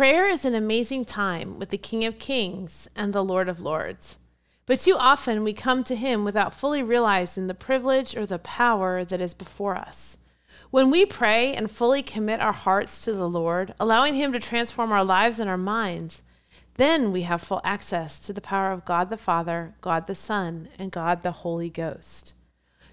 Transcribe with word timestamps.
Prayer 0.00 0.26
is 0.26 0.46
an 0.46 0.54
amazing 0.54 1.04
time 1.04 1.58
with 1.58 1.68
the 1.68 1.76
King 1.76 2.06
of 2.06 2.18
Kings 2.18 2.88
and 2.96 3.12
the 3.12 3.22
Lord 3.22 3.50
of 3.50 3.60
Lords. 3.60 4.16
But 4.64 4.78
too 4.78 4.96
often 4.96 5.44
we 5.44 5.52
come 5.52 5.84
to 5.84 5.94
Him 5.94 6.24
without 6.24 6.54
fully 6.54 6.82
realizing 6.82 7.48
the 7.48 7.52
privilege 7.52 8.16
or 8.16 8.24
the 8.24 8.38
power 8.38 9.04
that 9.04 9.20
is 9.20 9.34
before 9.34 9.76
us. 9.76 10.16
When 10.70 10.90
we 10.90 11.04
pray 11.04 11.52
and 11.52 11.70
fully 11.70 12.02
commit 12.02 12.40
our 12.40 12.54
hearts 12.54 12.98
to 13.00 13.12
the 13.12 13.28
Lord, 13.28 13.74
allowing 13.78 14.14
Him 14.14 14.32
to 14.32 14.40
transform 14.40 14.90
our 14.90 15.04
lives 15.04 15.38
and 15.38 15.50
our 15.50 15.58
minds, 15.58 16.22
then 16.76 17.12
we 17.12 17.24
have 17.24 17.42
full 17.42 17.60
access 17.62 18.18
to 18.20 18.32
the 18.32 18.40
power 18.40 18.72
of 18.72 18.86
God 18.86 19.10
the 19.10 19.18
Father, 19.18 19.74
God 19.82 20.06
the 20.06 20.14
Son, 20.14 20.70
and 20.78 20.90
God 20.90 21.22
the 21.22 21.32
Holy 21.32 21.68
Ghost. 21.68 22.32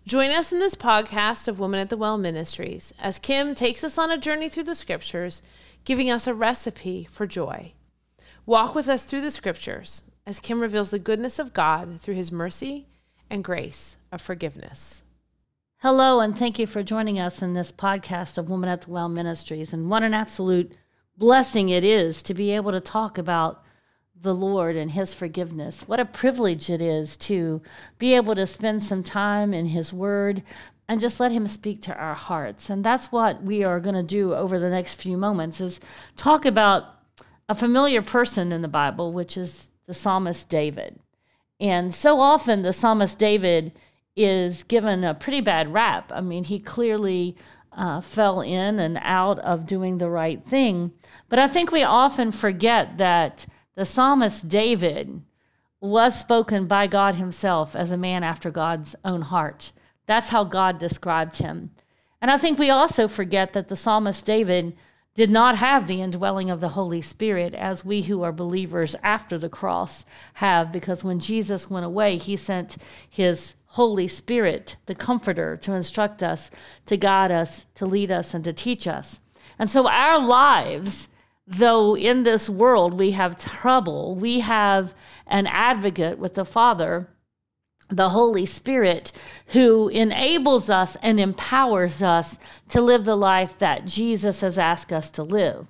Join 0.06 0.32
us 0.32 0.52
in 0.52 0.60
this 0.60 0.76
podcast 0.76 1.48
of 1.48 1.58
Women 1.58 1.80
at 1.80 1.88
the 1.88 1.96
Well 1.96 2.18
Ministries 2.18 2.94
as 3.00 3.18
Kim 3.18 3.56
takes 3.56 3.82
us 3.86 3.98
on 3.98 4.12
a 4.12 4.18
journey 4.18 4.50
through 4.50 4.64
the 4.64 4.76
scriptures, 4.76 5.42
giving 5.88 6.12
us 6.12 6.28
a 6.28 6.34
recipe 6.34 7.08
for 7.10 7.26
joy. 7.26 7.72
Walk 8.46 8.76
with 8.76 8.90
us 8.90 9.06
through 9.06 9.22
the 9.22 9.32
scriptures 9.32 10.04
as 10.26 10.42
Kim 10.42 10.60
reveals 10.60 10.90
the 10.90 11.00
goodness 11.00 11.40
of 11.40 11.54
God 11.54 12.02
through 12.02 12.16
his 12.16 12.30
mercy 12.30 12.90
and 13.30 13.42
grace 13.42 13.96
of 14.12 14.20
forgiveness. 14.20 15.04
Hello, 15.78 16.20
and 16.20 16.38
thank 16.38 16.60
you 16.60 16.68
for 16.68 16.84
joining 16.84 17.18
us 17.18 17.42
in 17.42 17.54
this 17.54 17.72
podcast 17.72 18.38
of 18.38 18.50
Woman 18.50 18.68
at 18.68 18.82
the 18.82 18.92
Well 18.92 19.08
Ministries. 19.08 19.72
And 19.72 19.90
what 19.90 20.04
an 20.04 20.14
absolute 20.14 20.74
blessing 21.16 21.70
it 21.70 21.86
is 21.86 22.22
to 22.24 22.34
be 22.34 22.52
able 22.52 22.74
to 22.74 22.82
talk 22.82 23.18
about 23.18 23.64
the 24.14 24.36
Lord 24.36 24.76
and 24.76 24.92
His 24.92 25.14
forgiveness. 25.14 25.84
What 25.88 26.02
a 26.02 26.06
privilege 26.06 26.70
it 26.70 26.82
is 26.82 27.16
to 27.18 27.62
be 27.98 28.14
able 28.14 28.36
to 28.36 28.46
spend 28.46 28.84
some 28.84 29.04
time 29.04 29.54
in 29.54 29.68
His 29.68 29.94
Word 29.94 30.44
and 30.88 31.02
just 31.02 31.20
let 31.20 31.32
Him 31.32 31.48
speak 31.48 31.82
to 31.84 31.96
our 31.96 32.16
hearts. 32.16 32.70
And 32.70 32.84
that's 32.84 33.12
what 33.12 33.44
we 33.44 33.64
are 33.64 33.80
going 33.80 33.96
to 33.96 34.04
do 34.04 34.34
over 34.34 34.60
the 34.60 34.70
next 34.70 34.96
few 34.96 35.18
moments 35.18 35.60
is 35.62 35.80
talk 36.16 36.46
about 36.46 36.96
a 37.50 37.56
familiar 37.56 38.02
person 38.02 38.52
in 38.52 38.62
the 38.62 38.68
Bible, 38.68 39.14
which 39.14 39.38
is 39.38 39.70
the 39.86 39.94
psalmist 39.94 40.50
David. 40.50 41.00
And 41.60 41.94
so 41.94 42.20
often 42.20 42.62
the 42.62 42.74
psalmist 42.74 43.18
David 43.18 43.72
is 44.16 44.64
given 44.64 45.04
a 45.04 45.14
pretty 45.14 45.42
bad 45.42 45.74
rap. 45.74 46.12
I 46.14 46.22
mean, 46.22 46.44
he 46.46 46.60
clearly 46.60 47.36
uh, 47.72 48.02
fell 48.02 48.42
in 48.42 48.80
and 48.80 49.00
out 49.02 49.40
of 49.40 49.66
doing 49.66 49.98
the 49.98 50.10
right 50.10 50.44
thing. 50.44 50.92
But 51.30 51.40
I 51.40 51.48
think 51.48 51.72
we 51.72 51.84
often 51.84 52.32
forget 52.32 52.98
that 52.98 53.46
the 53.76 53.86
psalmist 53.86 54.50
David 54.50 55.22
was 55.80 56.20
spoken 56.20 56.66
by 56.66 56.88
God 56.88 57.16
himself 57.16 57.76
as 57.76 57.92
a 57.92 57.98
man 57.98 58.24
after 58.24 58.50
God's 58.50 58.96
own 59.06 59.22
heart. 59.22 59.72
That's 60.08 60.30
how 60.30 60.44
God 60.44 60.80
described 60.80 61.38
him. 61.38 61.72
And 62.20 62.32
I 62.32 62.38
think 62.38 62.58
we 62.58 62.72
also 62.72 63.08
forget 63.08 63.54
that 63.54 63.68
the 63.68 63.76
psalmist 63.76 64.26
David 64.26 64.76
did 65.14 65.30
not 65.30 65.58
have 65.58 65.88
the 65.88 66.02
indwelling 66.02 66.50
of 66.50 66.60
the 66.60 66.70
Holy 66.70 67.02
Spirit 67.02 67.54
as 67.54 67.84
we 67.84 68.04
who 68.04 68.22
are 68.22 68.32
believers 68.32 68.96
after 69.04 69.38
the 69.38 69.50
cross 69.50 70.06
have, 70.36 70.72
because 70.72 71.04
when 71.04 71.20
Jesus 71.20 71.70
went 71.70 71.86
away, 71.86 72.18
he 72.18 72.38
sent 72.38 72.78
his 73.10 73.56
Holy 73.72 74.08
Spirit, 74.08 74.76
the 74.86 74.96
Comforter, 74.96 75.58
to 75.58 75.74
instruct 75.74 76.24
us, 76.24 76.50
to 76.86 76.98
guide 76.98 77.32
us, 77.32 77.66
to 77.76 77.86
lead 77.86 78.12
us, 78.12 78.34
and 78.34 78.44
to 78.44 78.54
teach 78.54 78.88
us. 78.88 79.20
And 79.60 79.70
so 79.70 79.88
our 79.88 80.20
lives, 80.20 81.10
though 81.48 81.96
in 81.96 82.24
this 82.24 82.48
world 82.48 82.94
we 82.94 83.12
have 83.12 83.38
trouble, 83.38 84.16
we 84.16 84.42
have 84.42 84.94
an 85.26 85.48
advocate 85.48 86.20
with 86.20 86.36
the 86.36 86.46
Father 86.46 87.10
the 87.90 88.10
Holy 88.10 88.46
Spirit 88.46 89.12
who 89.48 89.88
enables 89.90 90.70
us 90.70 90.98
and 91.02 91.20
empowers 91.20 92.02
us 92.02 92.38
to 92.70 92.82
live 92.82 93.06
the 93.06 93.16
life 93.16 93.58
that 93.60 93.86
Jesus 93.86 94.42
has 94.42 94.58
asked 94.58 94.92
us 94.92 95.10
to 95.12 95.24
live. 95.24 95.68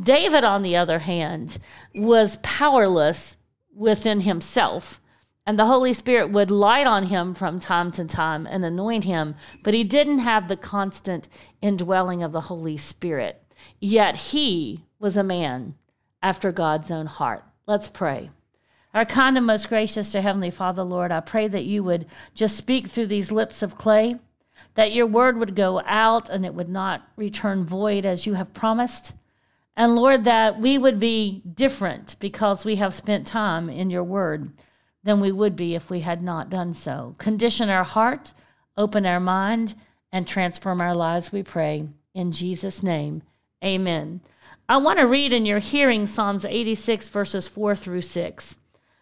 David, 0.00 0.44
on 0.44 0.62
the 0.62 0.76
other 0.76 1.00
hand, 1.00 1.58
was 1.94 2.36
powerless 2.42 3.36
within 3.74 4.22
himself. 4.22 5.00
And 5.46 5.58
the 5.58 5.66
Holy 5.66 5.94
Spirit 5.94 6.30
would 6.30 6.50
light 6.50 6.86
on 6.86 7.06
him 7.06 7.34
from 7.34 7.58
time 7.58 7.90
to 7.92 8.04
time 8.04 8.46
and 8.46 8.64
anoint 8.64 9.04
him, 9.04 9.34
but 9.62 9.74
he 9.74 9.84
didn't 9.84 10.20
have 10.20 10.48
the 10.48 10.56
constant 10.56 11.28
indwelling 11.62 12.22
of 12.22 12.32
the 12.32 12.42
Holy 12.42 12.76
Spirit. 12.76 13.42
Yet 13.80 14.16
he 14.16 14.84
was 14.98 15.16
a 15.16 15.24
man 15.24 15.74
after 16.22 16.52
God's 16.52 16.90
own 16.90 17.06
heart. 17.06 17.44
Let's 17.66 17.88
pray. 17.88 18.30
Our 18.92 19.04
kind 19.04 19.36
and 19.36 19.46
most 19.46 19.68
gracious 19.68 20.10
to 20.12 20.20
Heavenly 20.20 20.50
Father, 20.50 20.82
Lord, 20.82 21.12
I 21.12 21.20
pray 21.20 21.46
that 21.46 21.64
you 21.64 21.84
would 21.84 22.06
just 22.34 22.56
speak 22.56 22.88
through 22.88 23.06
these 23.06 23.30
lips 23.30 23.62
of 23.62 23.78
clay, 23.78 24.14
that 24.74 24.92
your 24.92 25.06
word 25.06 25.38
would 25.38 25.54
go 25.54 25.80
out 25.86 26.28
and 26.28 26.44
it 26.44 26.54
would 26.54 26.68
not 26.68 27.08
return 27.16 27.64
void 27.64 28.04
as 28.04 28.26
you 28.26 28.34
have 28.34 28.52
promised. 28.52 29.12
And 29.76 29.94
Lord, 29.94 30.24
that 30.24 30.58
we 30.58 30.76
would 30.76 30.98
be 30.98 31.40
different 31.54 32.16
because 32.18 32.64
we 32.64 32.76
have 32.76 32.92
spent 32.92 33.28
time 33.28 33.70
in 33.70 33.90
your 33.90 34.02
word 34.02 34.52
than 35.04 35.20
we 35.20 35.30
would 35.30 35.54
be 35.54 35.76
if 35.76 35.88
we 35.88 36.00
had 36.00 36.20
not 36.20 36.50
done 36.50 36.74
so. 36.74 37.14
Condition 37.18 37.70
our 37.70 37.84
heart, 37.84 38.34
open 38.76 39.06
our 39.06 39.20
mind, 39.20 39.74
and 40.12 40.26
transform 40.26 40.80
our 40.80 40.96
lives, 40.96 41.30
we 41.30 41.44
pray. 41.44 41.86
In 42.12 42.32
Jesus' 42.32 42.82
name, 42.82 43.22
amen. 43.64 44.20
I 44.68 44.78
want 44.78 44.98
to 44.98 45.06
read 45.06 45.32
in 45.32 45.46
your 45.46 45.60
hearing 45.60 46.06
Psalms 46.06 46.44
86, 46.44 47.08
verses 47.08 47.46
4 47.46 47.76
through 47.76 48.02
6. 48.02 48.56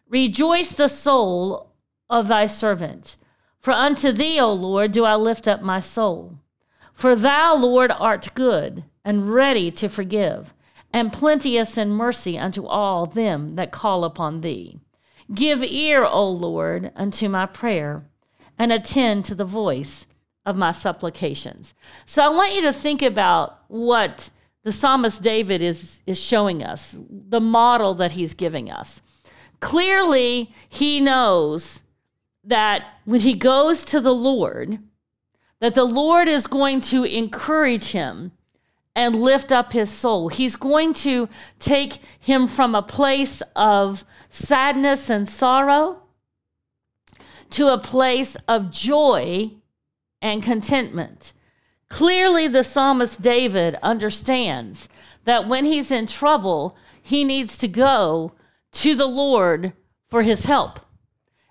Rejoice 0.09 0.73
the 0.73 0.89
soul 0.89 1.73
of 2.09 2.29
thy 2.29 2.47
servant. 2.47 3.17
For 3.61 3.73
unto 3.73 4.13
thee, 4.13 4.41
O 4.41 4.53
Lord, 4.53 4.93
do 4.93 5.05
I 5.05 5.17
lift 5.17 5.47
up 5.47 5.63
my 5.63 5.81
soul. 5.81 6.39
For 6.95 7.15
thou, 7.15 7.55
Lord, 7.55 7.91
art 7.91 8.29
good 8.35 8.85
and 9.05 9.33
ready 9.33 9.71
to 9.71 9.89
forgive, 9.89 10.55
and 10.93 11.13
plenteous 11.13 11.77
in 11.77 11.91
mercy 11.91 12.39
unto 12.39 12.67
all 12.67 13.07
them 13.07 13.57
that 13.57 13.71
call 13.71 14.05
upon 14.05 14.41
thee. 14.41 14.81
Give 15.33 15.63
ear, 15.63 16.05
O 16.05 16.29
Lord, 16.29 16.91
unto 16.97 17.29
my 17.29 17.47
prayer, 17.47 18.09
and 18.59 18.73
attend 18.73 19.25
to 19.27 19.35
the 19.35 19.45
voice 19.45 20.07
of 20.47 20.57
my 20.57 20.73
supplications. 20.73 21.75
So 22.07 22.23
I 22.25 22.29
want 22.31 22.55
you 22.55 22.63
to 22.63 22.73
think 22.73 23.03
about 23.03 23.59
what 23.69 24.31
the 24.63 24.72
psalmist 24.72 25.22
David 25.22 25.63
is, 25.63 26.01
is 26.07 26.21
showing 26.21 26.63
us, 26.63 26.97
the 26.99 27.41
model 27.41 27.95
that 27.95 28.13
he's 28.13 28.34
giving 28.34 28.71
us. 28.71 29.03
Clearly, 29.60 30.55
he 30.69 31.01
knows 31.01 31.83
that 32.45 32.84
when 33.05 33.21
he 33.21 33.34
goes 33.34 33.84
to 33.87 34.01
the 34.01 34.15
Lord, 34.15 34.78
that 35.60 35.75
the 35.75 35.84
Lord 35.84 36.28
is 36.28 36.47
going 36.47 36.81
to 36.83 37.05
encourage 37.05 37.91
him 37.91 38.33
and 38.95 39.15
lift 39.15 39.53
up 39.53 39.72
his 39.72 39.91
soul. 39.91 40.28
He's 40.28 40.57
going 40.57 40.93
to 40.95 41.28
take 41.59 41.99
him 42.19 42.47
from 42.47 42.75
a 42.75 42.83
place 42.83 43.43
of 43.55 44.05
sadness 44.31 45.09
and 45.10 45.28
sorrow 45.28 46.03
to 47.51 47.69
a 47.69 47.78
place 47.78 48.37
of 48.47 48.71
joy 48.71 49.53
and 50.21 50.43
contentment. 50.43 51.33
Clearly, 51.89 52.49
the 52.49 52.65
psalmist 52.65 53.22
David 53.22 53.77
understands 53.83 54.89
that 55.25 55.49
when 55.49 55.65
he's 55.65 55.91
in 55.91 56.07
trouble, 56.07 56.77
he 57.01 57.25
needs 57.25 57.57
to 57.59 57.69
go 57.69 58.33
to 58.72 58.94
the 58.94 59.06
Lord 59.06 59.72
for 60.09 60.22
his 60.22 60.44
help. 60.44 60.80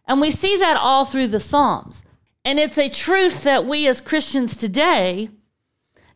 And 0.07 0.21
we 0.21 0.31
see 0.31 0.57
that 0.57 0.77
all 0.77 1.05
through 1.05 1.27
the 1.27 1.39
Psalms. 1.39 2.03
And 2.45 2.59
it's 2.59 2.77
a 2.77 2.89
truth 2.89 3.43
that 3.43 3.65
we 3.65 3.87
as 3.87 3.99
Christians 3.99 4.55
today 4.55 5.29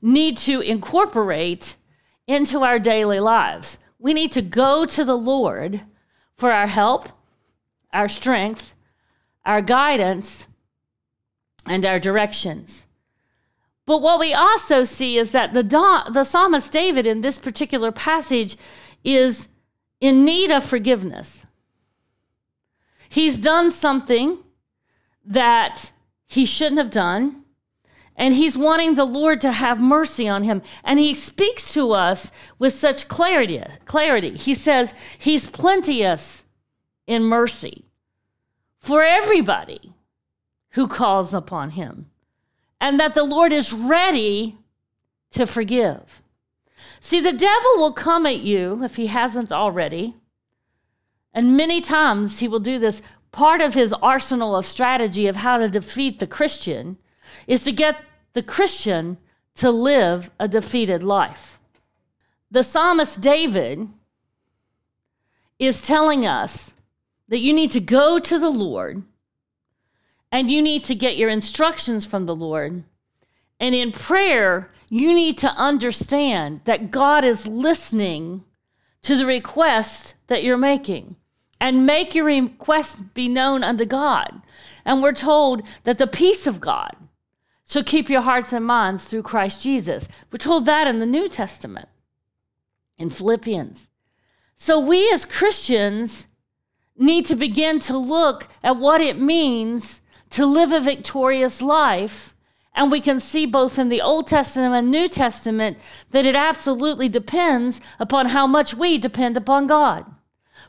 need 0.02 0.38
to 0.38 0.62
incorporate 0.62 1.76
into 2.26 2.64
our 2.64 2.80
daily 2.80 3.20
lives. 3.20 3.78
We 4.00 4.14
need 4.14 4.32
to 4.32 4.42
go 4.42 4.86
to 4.86 5.04
the 5.04 5.18
Lord 5.18 5.82
for 6.38 6.52
our 6.52 6.68
help, 6.68 7.10
our 7.94 8.08
strength, 8.08 8.74
our 9.46 9.62
guidance, 9.62 10.48
and 11.66 11.86
our 11.86 12.00
directions. 12.00 12.86
But 13.86 14.02
what 14.02 14.20
we 14.20 14.34
also 14.34 14.84
see 14.84 15.18
is 15.18 15.32
that 15.32 15.54
the, 15.54 15.64
the 16.12 16.24
psalmist 16.24 16.72
David 16.72 17.06
in 17.06 17.22
this 17.22 17.38
particular 17.38 17.92
passage 17.92 18.58
is 19.04 19.48
in 20.02 20.26
need 20.26 20.52
of 20.52 20.66
forgiveness. 20.66 21.46
He's 23.08 23.40
done 23.40 23.72
something 23.72 24.40
that 25.24 25.92
he 26.28 26.46
shouldn't 26.46 26.80
have 26.80 26.92
done, 26.92 27.44
and 28.16 28.34
he's 28.34 28.58
wanting 28.58 28.96
the 28.96 29.06
Lord 29.06 29.40
to 29.42 29.52
have 29.52 29.80
mercy 29.80 30.28
on 30.28 30.44
him. 30.44 30.62
And 30.84 31.00
he 31.00 31.14
speaks 31.14 31.74
to 31.74 31.92
us 31.92 32.32
with 32.58 32.74
such 32.74 33.08
clarity. 33.08 33.64
Clarity. 33.86 34.32
He 34.32 34.54
says 34.54 34.94
he's 35.18 35.50
plenteous 35.50 36.44
in 37.06 37.24
mercy 37.24 37.86
for 38.80 39.04
everybody 39.04 39.94
who 40.72 40.88
calls 40.88 41.34
upon 41.34 41.72
him, 41.72 42.10
and 42.80 43.00
that 43.00 43.14
the 43.14 43.24
Lord 43.24 43.52
is 43.52 43.74
ready 43.74 44.58
to 45.32 45.46
forgive. 45.46 46.22
See, 47.02 47.20
the 47.20 47.34
devil 47.34 47.78
will 47.78 47.92
come 47.92 48.28
at 48.28 48.42
you 48.42 48.84
if 48.84 48.96
he 48.96 49.08
hasn't 49.08 49.52
already. 49.52 50.16
And 51.34 51.58
many 51.58 51.82
times 51.82 52.40
he 52.40 52.48
will 52.48 52.60
do 52.60 52.78
this. 52.78 53.02
Part 53.32 53.60
of 53.60 53.74
his 53.74 53.92
arsenal 53.94 54.56
of 54.56 54.66
strategy 54.66 55.26
of 55.28 55.38
how 55.38 55.58
to 55.58 55.68
defeat 55.68 56.20
the 56.20 56.28
Christian 56.28 56.98
is 57.48 57.64
to 57.64 57.72
get 57.72 58.04
the 58.34 58.44
Christian 58.44 59.18
to 59.56 59.72
live 59.72 60.30
a 60.40 60.48
defeated 60.48 61.02
life. 61.02 61.60
The 62.52 62.64
psalmist 62.64 63.20
David 63.20 63.88
is 65.58 65.82
telling 65.82 66.26
us 66.26 66.72
that 67.30 67.40
you 67.40 67.52
need 67.52 67.72
to 67.72 67.80
go 67.80 68.20
to 68.20 68.38
the 68.38 68.50
Lord 68.50 69.04
and 70.32 70.52
you 70.52 70.62
need 70.62 70.84
to 70.84 70.96
get 70.96 71.18
your 71.18 71.30
instructions 71.30 72.06
from 72.06 72.26
the 72.26 72.36
Lord. 72.36 72.84
And 73.60 73.74
in 73.74 73.92
prayer, 73.92 74.72
you 74.94 75.16
need 75.16 75.38
to 75.38 75.48
understand 75.56 76.60
that 76.66 76.92
God 76.92 77.24
is 77.24 77.48
listening 77.48 78.44
to 79.04 79.16
the 79.16 79.26
request 79.26 80.16
that 80.28 80.44
you're 80.44 80.58
making 80.58 81.16
and 81.62 81.86
make 81.86 82.14
your 82.14 82.26
request 82.26 83.14
be 83.14 83.30
known 83.30 83.64
unto 83.64 83.86
God. 83.86 84.42
And 84.84 85.02
we're 85.02 85.14
told 85.14 85.62
that 85.86 85.98
the 85.98 86.08
peace 86.08 86.46
of 86.46 86.60
God 86.60 86.92
shall 87.66 87.86
keep 87.86 88.10
your 88.10 88.24
hearts 88.24 88.52
and 88.52 88.66
minds 88.66 89.06
through 89.06 89.24
Christ 89.24 89.64
Jesus. 89.64 90.10
We're 90.30 90.40
told 90.40 90.66
that 90.66 90.88
in 90.88 91.00
the 91.00 91.06
New 91.06 91.30
Testament, 91.30 91.88
in 92.98 93.10
Philippians. 93.10 93.88
So 94.58 94.78
we 94.78 95.10
as 95.14 95.24
Christians 95.24 96.28
need 96.98 97.26
to 97.28 97.36
begin 97.38 97.80
to 97.80 97.98
look 97.98 98.50
at 98.62 98.76
what 98.76 99.00
it 99.00 99.18
means 99.18 100.02
to 100.32 100.46
live 100.46 100.74
a 100.74 100.82
victorious 100.82 101.62
life 101.62 102.36
and 102.74 102.92
we 102.92 103.02
can 103.02 103.20
see 103.20 103.46
both 103.46 103.78
in 103.78 103.90
the 103.90 104.02
Old 104.02 104.28
Testament 104.28 104.74
and 104.74 104.90
New 104.90 105.08
Testament 105.08 105.78
that 106.12 106.26
it 106.26 106.36
absolutely 106.36 107.10
depends 107.10 107.82
upon 108.00 108.28
how 108.28 108.48
much 108.48 108.74
we 108.74 108.98
depend 108.98 109.36
upon 109.36 109.68
God. 109.68 110.06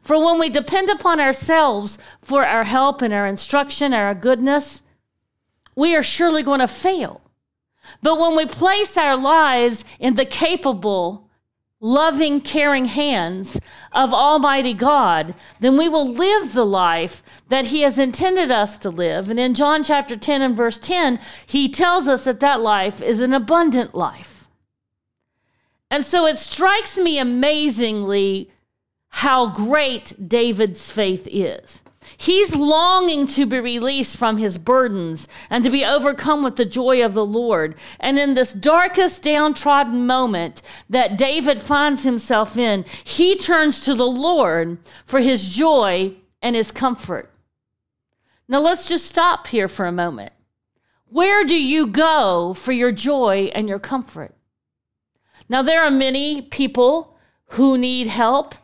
For 0.00 0.18
when 0.18 0.38
we 0.38 0.48
depend 0.48 0.90
upon 0.90 1.20
ourselves 1.20 1.98
for 2.20 2.44
our 2.44 2.64
help 2.64 3.02
and 3.02 3.14
our 3.14 3.26
instruction, 3.26 3.94
our 3.94 4.14
goodness, 4.14 4.82
we 5.76 5.94
are 5.94 6.02
surely 6.02 6.42
going 6.42 6.60
to 6.60 6.68
fail. 6.68 7.20
But 8.02 8.18
when 8.18 8.36
we 8.36 8.46
place 8.46 8.96
our 8.96 9.16
lives 9.16 9.84
in 10.00 10.14
the 10.14 10.24
capable, 10.24 11.30
loving, 11.82 12.40
caring 12.40 12.84
hands 12.86 13.60
of 13.90 14.14
Almighty 14.14 14.72
God, 14.72 15.34
then 15.60 15.76
we 15.76 15.88
will 15.88 16.08
live 16.08 16.54
the 16.54 16.64
life 16.64 17.22
that 17.48 17.66
He 17.66 17.82
has 17.82 17.98
intended 17.98 18.50
us 18.50 18.78
to 18.78 18.88
live. 18.88 19.28
And 19.28 19.38
in 19.38 19.52
John 19.52 19.82
chapter 19.82 20.16
10 20.16 20.40
and 20.40 20.56
verse 20.56 20.78
10, 20.78 21.18
He 21.44 21.68
tells 21.68 22.06
us 22.06 22.24
that 22.24 22.40
that 22.40 22.60
life 22.60 23.02
is 23.02 23.20
an 23.20 23.34
abundant 23.34 23.94
life. 23.94 24.46
And 25.90 26.04
so 26.06 26.24
it 26.24 26.38
strikes 26.38 26.96
me 26.96 27.18
amazingly 27.18 28.50
how 29.08 29.48
great 29.48 30.14
David's 30.26 30.90
faith 30.90 31.28
is. 31.30 31.81
He's 32.16 32.54
longing 32.54 33.26
to 33.28 33.46
be 33.46 33.58
released 33.58 34.16
from 34.16 34.38
his 34.38 34.58
burdens 34.58 35.28
and 35.50 35.64
to 35.64 35.70
be 35.70 35.84
overcome 35.84 36.42
with 36.42 36.56
the 36.56 36.64
joy 36.64 37.04
of 37.04 37.14
the 37.14 37.24
Lord. 37.24 37.74
And 37.98 38.18
in 38.18 38.34
this 38.34 38.52
darkest, 38.52 39.22
downtrodden 39.22 40.06
moment 40.06 40.62
that 40.88 41.16
David 41.16 41.60
finds 41.60 42.04
himself 42.04 42.56
in, 42.56 42.84
he 43.04 43.36
turns 43.36 43.80
to 43.80 43.94
the 43.94 44.06
Lord 44.06 44.78
for 45.06 45.20
his 45.20 45.48
joy 45.48 46.14
and 46.40 46.56
his 46.56 46.70
comfort. 46.70 47.30
Now, 48.48 48.60
let's 48.60 48.86
just 48.86 49.06
stop 49.06 49.46
here 49.46 49.68
for 49.68 49.86
a 49.86 49.92
moment. 49.92 50.32
Where 51.06 51.44
do 51.44 51.56
you 51.56 51.86
go 51.86 52.54
for 52.54 52.72
your 52.72 52.92
joy 52.92 53.50
and 53.54 53.68
your 53.68 53.78
comfort? 53.78 54.34
Now, 55.48 55.62
there 55.62 55.82
are 55.82 55.90
many 55.90 56.42
people 56.42 57.16
who 57.48 57.76
need 57.76 58.06
help 58.06 58.54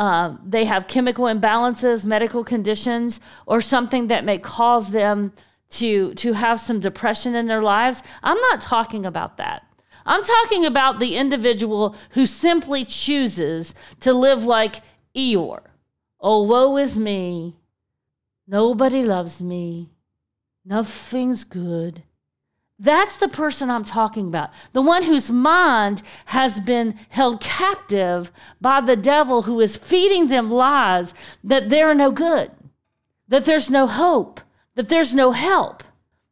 uh, 0.00 0.34
they 0.42 0.64
have 0.64 0.88
chemical 0.88 1.26
imbalances, 1.26 2.06
medical 2.06 2.42
conditions, 2.42 3.20
or 3.44 3.60
something 3.60 4.06
that 4.06 4.24
may 4.24 4.38
cause 4.38 4.92
them 4.92 5.30
to, 5.68 6.14
to 6.14 6.32
have 6.32 6.58
some 6.58 6.80
depression 6.80 7.34
in 7.34 7.48
their 7.48 7.60
lives. 7.60 8.02
I'm 8.22 8.40
not 8.40 8.62
talking 8.62 9.04
about 9.04 9.36
that. 9.36 9.66
I'm 10.06 10.24
talking 10.24 10.64
about 10.64 11.00
the 11.00 11.16
individual 11.16 11.94
who 12.12 12.24
simply 12.24 12.82
chooses 12.86 13.74
to 14.00 14.14
live 14.14 14.42
like 14.42 14.76
Eeyore. 15.14 15.64
Oh, 16.18 16.44
woe 16.44 16.78
is 16.78 16.96
me. 16.96 17.58
Nobody 18.48 19.04
loves 19.04 19.42
me. 19.42 19.90
Nothing's 20.64 21.44
good. 21.44 22.04
That's 22.82 23.18
the 23.18 23.28
person 23.28 23.68
I'm 23.68 23.84
talking 23.84 24.28
about. 24.28 24.50
The 24.72 24.80
one 24.80 25.02
whose 25.02 25.30
mind 25.30 26.02
has 26.26 26.60
been 26.60 26.98
held 27.10 27.42
captive 27.42 28.32
by 28.58 28.80
the 28.80 28.96
devil 28.96 29.42
who 29.42 29.60
is 29.60 29.76
feeding 29.76 30.28
them 30.28 30.50
lies 30.50 31.12
that 31.44 31.68
they're 31.68 31.94
no 31.94 32.10
good, 32.10 32.50
that 33.28 33.44
there's 33.44 33.68
no 33.68 33.86
hope, 33.86 34.40
that 34.76 34.88
there's 34.88 35.14
no 35.14 35.32
help. 35.32 35.84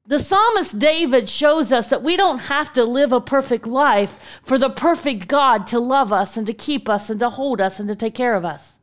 The 0.06 0.18
psalmist 0.18 0.78
David 0.78 1.28
shows 1.28 1.70
us 1.70 1.88
that 1.88 2.02
we 2.02 2.16
don't 2.16 2.38
have 2.38 2.72
to 2.72 2.84
live 2.84 3.12
a 3.12 3.20
perfect 3.20 3.66
life 3.66 4.40
for 4.42 4.56
the 4.56 4.70
perfect 4.70 5.28
God 5.28 5.66
to 5.66 5.78
love 5.78 6.14
us 6.14 6.38
and 6.38 6.46
to 6.46 6.54
keep 6.54 6.88
us 6.88 7.10
and 7.10 7.20
to 7.20 7.28
hold 7.28 7.60
us 7.60 7.78
and 7.78 7.86
to 7.90 7.94
take 7.94 8.14
care 8.14 8.34
of 8.34 8.46
us. 8.46 8.77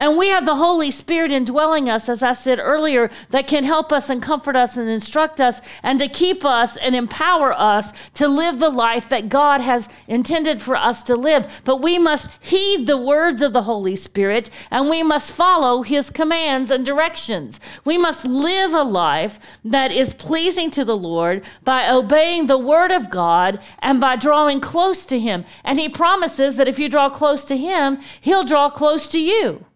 And 0.00 0.16
we 0.16 0.28
have 0.28 0.46
the 0.46 0.56
Holy 0.56 0.90
Spirit 0.90 1.30
indwelling 1.30 1.90
us, 1.90 2.08
as 2.08 2.22
I 2.22 2.32
said 2.32 2.58
earlier, 2.58 3.10
that 3.28 3.46
can 3.46 3.64
help 3.64 3.92
us 3.92 4.08
and 4.08 4.22
comfort 4.22 4.56
us 4.56 4.78
and 4.78 4.88
instruct 4.88 5.42
us 5.42 5.60
and 5.82 5.98
to 5.98 6.08
keep 6.08 6.42
us 6.42 6.78
and 6.78 6.96
empower 6.96 7.52
us 7.52 7.92
to 8.14 8.26
live 8.26 8.58
the 8.58 8.70
life 8.70 9.10
that 9.10 9.28
God 9.28 9.60
has 9.60 9.90
intended 10.08 10.62
for 10.62 10.74
us 10.74 11.02
to 11.02 11.14
live. 11.14 11.60
But 11.66 11.82
we 11.82 11.98
must 11.98 12.30
heed 12.40 12.86
the 12.86 12.96
words 12.96 13.42
of 13.42 13.52
the 13.52 13.64
Holy 13.64 13.94
Spirit 13.94 14.48
and 14.70 14.88
we 14.88 15.02
must 15.02 15.32
follow 15.32 15.82
his 15.82 16.08
commands 16.08 16.70
and 16.70 16.86
directions. 16.86 17.60
We 17.84 17.98
must 17.98 18.24
live 18.24 18.72
a 18.72 18.82
life 18.82 19.38
that 19.62 19.92
is 19.92 20.14
pleasing 20.14 20.70
to 20.70 20.84
the 20.84 20.96
Lord 20.96 21.44
by 21.62 21.90
obeying 21.90 22.46
the 22.46 22.56
word 22.58 22.90
of 22.90 23.10
God 23.10 23.60
and 23.80 24.00
by 24.00 24.16
drawing 24.16 24.60
close 24.60 25.04
to 25.04 25.20
him. 25.20 25.44
And 25.62 25.78
he 25.78 25.90
promises 25.90 26.56
that 26.56 26.68
if 26.68 26.78
you 26.78 26.88
draw 26.88 27.10
close 27.10 27.44
to 27.44 27.56
him, 27.58 27.98
he'll 28.18 28.44
draw 28.44 28.70
close 28.70 29.06
to 29.08 29.20
you 29.20 29.66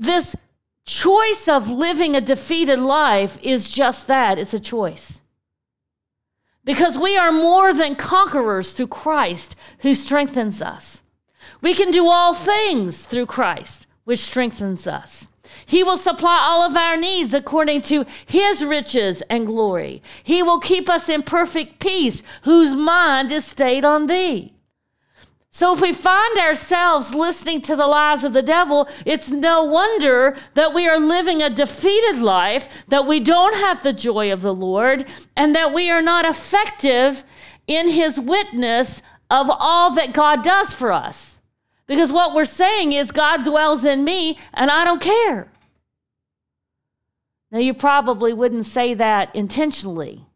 this 0.00 0.34
choice 0.86 1.46
of 1.46 1.68
living 1.68 2.16
a 2.16 2.20
defeated 2.22 2.80
life 2.80 3.38
is 3.42 3.70
just 3.70 4.06
that 4.06 4.38
it's 4.38 4.54
a 4.54 4.58
choice. 4.58 5.20
Because 6.64 6.98
we 6.98 7.16
are 7.16 7.30
more 7.30 7.74
than 7.74 7.94
conquerors 7.94 8.72
through 8.72 8.88
Christ 8.88 9.56
who 9.80 9.94
strengthens 9.94 10.62
us. 10.62 11.02
We 11.60 11.74
can 11.74 11.90
do 11.90 12.06
all 12.06 12.32
things 12.32 13.06
through 13.06 13.26
Christ, 13.26 13.86
which 14.04 14.20
strengthens 14.20 14.86
us. 14.86 15.28
He 15.66 15.82
will 15.82 15.98
supply 15.98 16.40
all 16.42 16.62
of 16.62 16.76
our 16.76 16.96
needs 16.96 17.34
according 17.34 17.82
to 17.82 18.06
his 18.24 18.64
riches 18.64 19.22
and 19.28 19.46
glory. 19.46 20.02
He 20.22 20.42
will 20.42 20.60
keep 20.60 20.88
us 20.88 21.08
in 21.08 21.22
perfect 21.22 21.78
peace, 21.78 22.22
whose 22.42 22.74
mind 22.74 23.30
is 23.30 23.44
stayed 23.44 23.84
on 23.84 24.06
thee. 24.06 24.54
So 25.52 25.74
if 25.74 25.80
we 25.80 25.92
find 25.92 26.38
ourselves 26.38 27.12
listening 27.12 27.60
to 27.62 27.74
the 27.74 27.88
lies 27.88 28.22
of 28.22 28.32
the 28.32 28.42
devil, 28.42 28.88
it's 29.04 29.30
no 29.30 29.64
wonder 29.64 30.36
that 30.54 30.72
we 30.72 30.88
are 30.88 30.98
living 30.98 31.42
a 31.42 31.50
defeated 31.50 32.18
life, 32.20 32.68
that 32.86 33.06
we 33.06 33.18
don't 33.18 33.56
have 33.56 33.82
the 33.82 33.92
joy 33.92 34.32
of 34.32 34.42
the 34.42 34.54
Lord, 34.54 35.06
and 35.36 35.54
that 35.56 35.74
we 35.74 35.90
are 35.90 36.02
not 36.02 36.24
effective 36.24 37.24
in 37.66 37.88
his 37.88 38.20
witness 38.20 39.02
of 39.28 39.50
all 39.50 39.92
that 39.94 40.12
God 40.12 40.44
does 40.44 40.72
for 40.72 40.92
us. 40.92 41.38
Because 41.86 42.12
what 42.12 42.32
we're 42.32 42.44
saying 42.44 42.92
is, 42.92 43.10
God 43.10 43.44
dwells 43.44 43.84
in 43.84 44.04
me 44.04 44.38
and 44.54 44.70
I 44.70 44.84
don't 44.84 45.02
care. 45.02 45.50
Now, 47.50 47.58
you 47.58 47.74
probably 47.74 48.32
wouldn't 48.32 48.66
say 48.66 48.94
that 48.94 49.34
intentionally, 49.34 50.26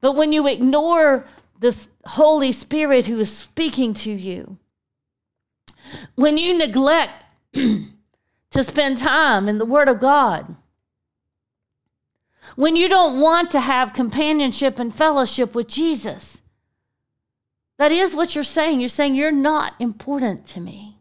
but 0.00 0.16
when 0.16 0.32
you 0.32 0.46
ignore 0.48 1.26
the 1.60 1.76
Holy 2.04 2.52
Spirit 2.52 3.06
who 3.06 3.18
is 3.20 3.34
speaking 3.34 3.94
to 3.94 4.10
you. 4.10 4.58
When 6.14 6.36
you 6.38 6.56
neglect 6.56 7.24
to 7.52 8.64
spend 8.64 8.98
time 8.98 9.48
in 9.48 9.58
the 9.58 9.64
Word 9.64 9.88
of 9.88 10.00
God, 10.00 10.56
when 12.54 12.76
you 12.76 12.88
don't 12.88 13.20
want 13.20 13.50
to 13.50 13.60
have 13.60 13.92
companionship 13.92 14.78
and 14.78 14.94
fellowship 14.94 15.54
with 15.54 15.68
Jesus. 15.68 16.38
That 17.78 17.92
is 17.92 18.14
what 18.14 18.34
you're 18.34 18.44
saying. 18.44 18.80
You're 18.80 18.88
saying 18.88 19.14
you're 19.14 19.32
not 19.32 19.74
important 19.78 20.46
to 20.48 20.60
me. 20.60 20.98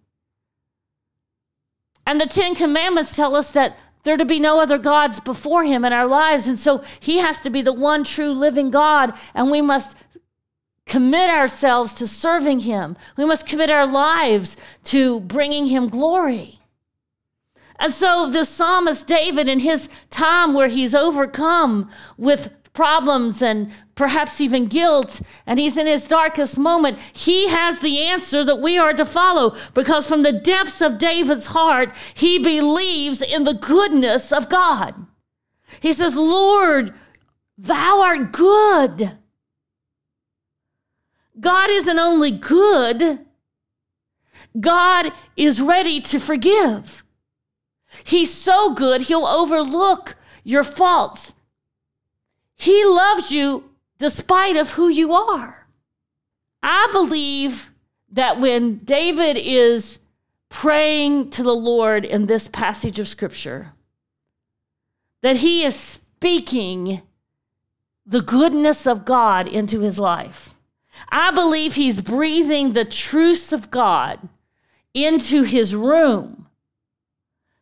And 2.06 2.20
the 2.20 2.28
Ten 2.28 2.56
Commandments 2.56 3.16
tell 3.16 3.36
us 3.36 3.52
that 3.52 3.78
there 4.04 4.18
to 4.18 4.26
be 4.26 4.40
no 4.40 4.60
other 4.60 4.78
gods 4.78 5.20
before 5.20 5.64
him 5.64 5.84
in 5.84 5.94
our 5.94 6.06
lives. 6.06 6.48
And 6.48 6.60
so 6.60 6.84
he 7.00 7.18
has 7.20 7.40
to 7.40 7.50
be 7.50 7.62
the 7.62 7.74
one 7.74 8.04
true 8.04 8.34
living 8.34 8.70
God, 8.70 9.14
and 9.34 9.50
we 9.50 9.62
must 9.62 9.98
commit 10.86 11.30
ourselves 11.30 11.94
to 11.96 12.08
serving 12.08 12.62
him. 12.62 12.96
We 13.18 13.25
must 13.25 13.48
commit 13.48 13.70
our 13.70 13.88
lives 13.88 14.56
to 14.86 15.20
bringing 15.22 15.68
him 15.68 15.89
glory. 15.89 16.60
And 17.77 17.92
so 17.92 18.30
the 18.30 18.46
psalmist 18.46 19.08
David, 19.08 19.48
in 19.48 19.60
his 19.60 19.89
time 20.10 20.54
where 20.54 20.68
he's 20.68 20.96
overcome 20.96 21.89
with 22.18 22.50
problems 22.74 23.42
and 23.42 23.72
perhaps 23.96 24.39
even 24.39 24.68
guilt, 24.68 25.22
and 25.46 25.60
he's 25.60 25.77
in 25.77 25.88
his 25.88 26.08
darkest 26.08 26.58
moment, 26.58 27.00
he 27.13 27.48
has 27.48 27.80
the 27.80 28.00
answer 28.00 28.44
that 28.44 28.62
we 28.62 28.77
are 28.77 28.94
to 28.94 29.06
follow 29.06 29.56
because 29.74 30.06
from 30.06 30.24
the 30.24 30.34
depths 30.34 30.82
of 30.82 30.98
David's 30.98 31.48
heart, 31.48 31.94
he 32.13 32.38
believes 32.38 33.22
in 33.22 33.44
the 33.44 33.54
goodness 33.54 34.32
of 34.32 34.50
God. 34.50 35.08
He 35.80 35.94
says, 35.94 36.15
Lord, 36.15 36.94
thou 37.58 38.01
art 38.01 38.32
good. 38.32 39.18
God 41.46 41.70
isn't 41.70 42.00
only 42.00 42.32
good, 42.32 43.20
God 44.60 45.14
is 45.38 45.62
ready 45.62 46.02
to 46.02 46.20
forgive. 46.20 47.04
He's 48.04 48.34
so 48.34 48.74
good, 48.74 49.04
he'll 49.04 49.28
overlook 49.28 50.16
your 50.44 50.64
faults. 50.64 51.36
He 52.56 52.84
loves 52.84 53.32
you 53.32 53.70
despite 54.00 54.56
of 54.56 54.72
who 54.72 54.90
you 54.90 55.14
are. 55.14 55.68
I 56.64 56.90
believe 56.92 57.70
that 58.12 58.40
when 58.40 58.80
David 58.80 59.38
is 59.38 60.00
praying 60.50 61.30
to 61.30 61.44
the 61.44 61.54
Lord 61.54 62.06
in 62.06 62.25
this 62.25 62.48
passage 62.48 62.98
of 62.98 63.08
scripture, 63.08 63.74
that 65.22 65.38
he 65.38 65.64
is 65.64 65.75
speaking 65.75 67.04
the 68.04 68.22
goodness 68.22 68.88
of 68.88 69.06
God 69.06 69.48
into 69.48 69.82
his 69.82 70.00
life. 70.00 70.55
I 71.10 71.32
believe 71.32 71.75
he's 71.75 72.02
breathing 72.02 72.74
the 72.74 72.86
truths 72.86 73.52
of 73.52 73.72
God 73.72 74.28
into 74.94 75.44
his 75.44 75.75
room 75.75 76.48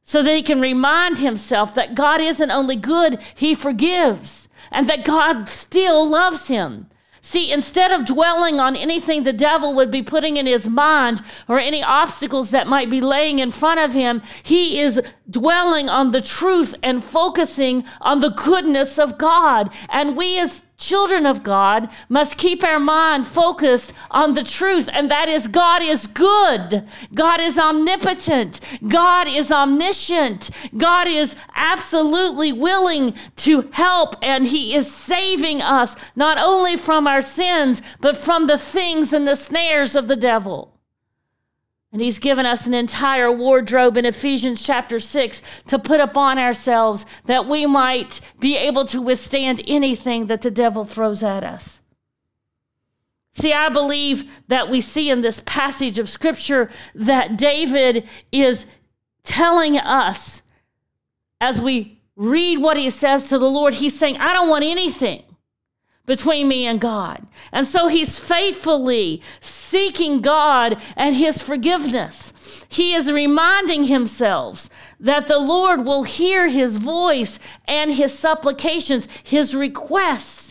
so 0.03 0.21
that 0.21 0.35
he 0.35 0.43
can 0.43 0.61
remind 0.61 1.17
himself 1.17 1.73
that 1.75 1.95
God 1.95 2.21
isn't 2.21 2.51
only 2.51 2.75
good, 2.75 3.19
he 3.35 3.55
forgives, 3.55 4.49
and 4.71 4.87
that 4.89 5.05
God 5.05 5.47
still 5.47 6.07
loves 6.07 6.47
him. 6.47 6.87
See, 7.25 7.53
instead 7.53 7.91
of 7.91 8.05
dwelling 8.05 8.59
on 8.59 8.75
anything 8.75 9.23
the 9.23 9.31
devil 9.31 9.73
would 9.75 9.89
be 9.89 10.03
putting 10.03 10.35
in 10.35 10.45
his 10.45 10.67
mind 10.67 11.21
or 11.47 11.57
any 11.57 11.81
obstacles 11.81 12.49
that 12.49 12.67
might 12.67 12.89
be 12.89 12.99
laying 12.99 13.39
in 13.39 13.49
front 13.49 13.79
of 13.79 13.93
him, 13.93 14.21
he 14.43 14.81
is 14.81 15.01
dwelling 15.29 15.87
on 15.87 16.11
the 16.11 16.19
truth 16.19 16.75
and 16.83 17.01
focusing 17.01 17.85
on 18.01 18.19
the 18.19 18.29
goodness 18.29 18.99
of 18.99 19.17
God. 19.17 19.71
And 19.87 20.17
we 20.17 20.37
as 20.37 20.63
children 20.77 21.25
of 21.25 21.43
God 21.43 21.89
must 22.09 22.37
keep 22.37 22.63
our 22.63 22.79
mind 22.79 23.27
focused 23.27 23.93
on 24.11 24.33
the 24.33 24.43
truth, 24.43 24.89
and 24.91 25.09
that 25.09 25.29
is 25.29 25.47
God 25.47 25.81
is 25.81 26.07
good. 26.07 26.87
God 27.13 27.39
is 27.39 27.57
omnipotent. 27.57 28.59
God 28.87 29.27
is 29.27 29.51
omniscient. 29.51 30.49
God 30.75 31.07
is 31.07 31.35
absolutely 31.55 32.51
willing 32.51 33.13
to 33.37 33.69
help, 33.71 34.15
and 34.21 34.47
He 34.47 34.75
is 34.75 34.93
saving 34.93 35.61
us 35.61 35.95
not 36.15 36.37
only 36.37 36.77
from 36.77 37.07
our 37.07 37.21
sins, 37.21 37.81
but 38.01 38.17
from 38.17 38.47
the 38.47 38.57
things 38.57 39.13
and 39.13 39.27
the 39.27 39.35
snares 39.35 39.95
of 39.95 40.07
the 40.07 40.15
devil. 40.15 40.72
And 41.93 42.01
he's 42.01 42.17
given 42.17 42.47
us 42.47 42.65
an 42.65 42.73
entire 42.73 43.31
wardrobe 43.31 43.97
in 43.97 44.05
Ephesians 44.05 44.63
chapter 44.63 44.99
6 44.99 45.43
to 45.67 45.77
put 45.77 45.99
upon 45.99 46.39
ourselves 46.39 47.05
that 47.25 47.47
we 47.47 47.67
might 47.67 48.19
be 48.39 48.57
able 48.57 48.83
to 48.85 48.99
withstand 48.99 49.61
anything 49.67 50.25
that 50.25 50.41
the 50.41 50.49
devil 50.49 50.85
throws 50.85 51.21
at 51.21 51.43
us. 51.43 51.81
See, 53.35 53.53
I 53.53 53.69
believe 53.69 54.25
that 54.47 54.69
we 54.69 54.81
see 54.81 55.11
in 55.11 55.21
this 55.21 55.43
passage 55.45 55.99
of 55.99 56.09
scripture 56.09 56.71
that 56.95 57.37
David 57.37 58.07
is 58.31 58.65
telling 59.23 59.77
us 59.77 60.41
as 61.39 61.61
we 61.61 62.01
read 62.15 62.57
what 62.57 62.77
he 62.77 62.89
says 62.89 63.29
to 63.29 63.37
the 63.37 63.49
Lord, 63.49 63.75
he's 63.75 63.97
saying, 63.97 64.17
I 64.17 64.33
don't 64.33 64.49
want 64.49 64.63
anything 64.63 65.23
between 66.05 66.47
me 66.47 66.65
and 66.65 66.81
God. 66.81 67.25
And 67.51 67.65
so 67.65 67.87
he's 67.87 68.19
faithfully 68.19 69.21
seeking 69.39 70.21
God 70.21 70.81
and 70.95 71.15
his 71.15 71.41
forgiveness. 71.41 72.33
He 72.67 72.93
is 72.93 73.11
reminding 73.11 73.85
himself 73.85 74.69
that 74.99 75.27
the 75.27 75.39
Lord 75.39 75.85
will 75.85 76.03
hear 76.03 76.49
his 76.49 76.77
voice 76.77 77.39
and 77.67 77.93
his 77.93 78.17
supplications, 78.17 79.07
his 79.23 79.55
requests. 79.55 80.42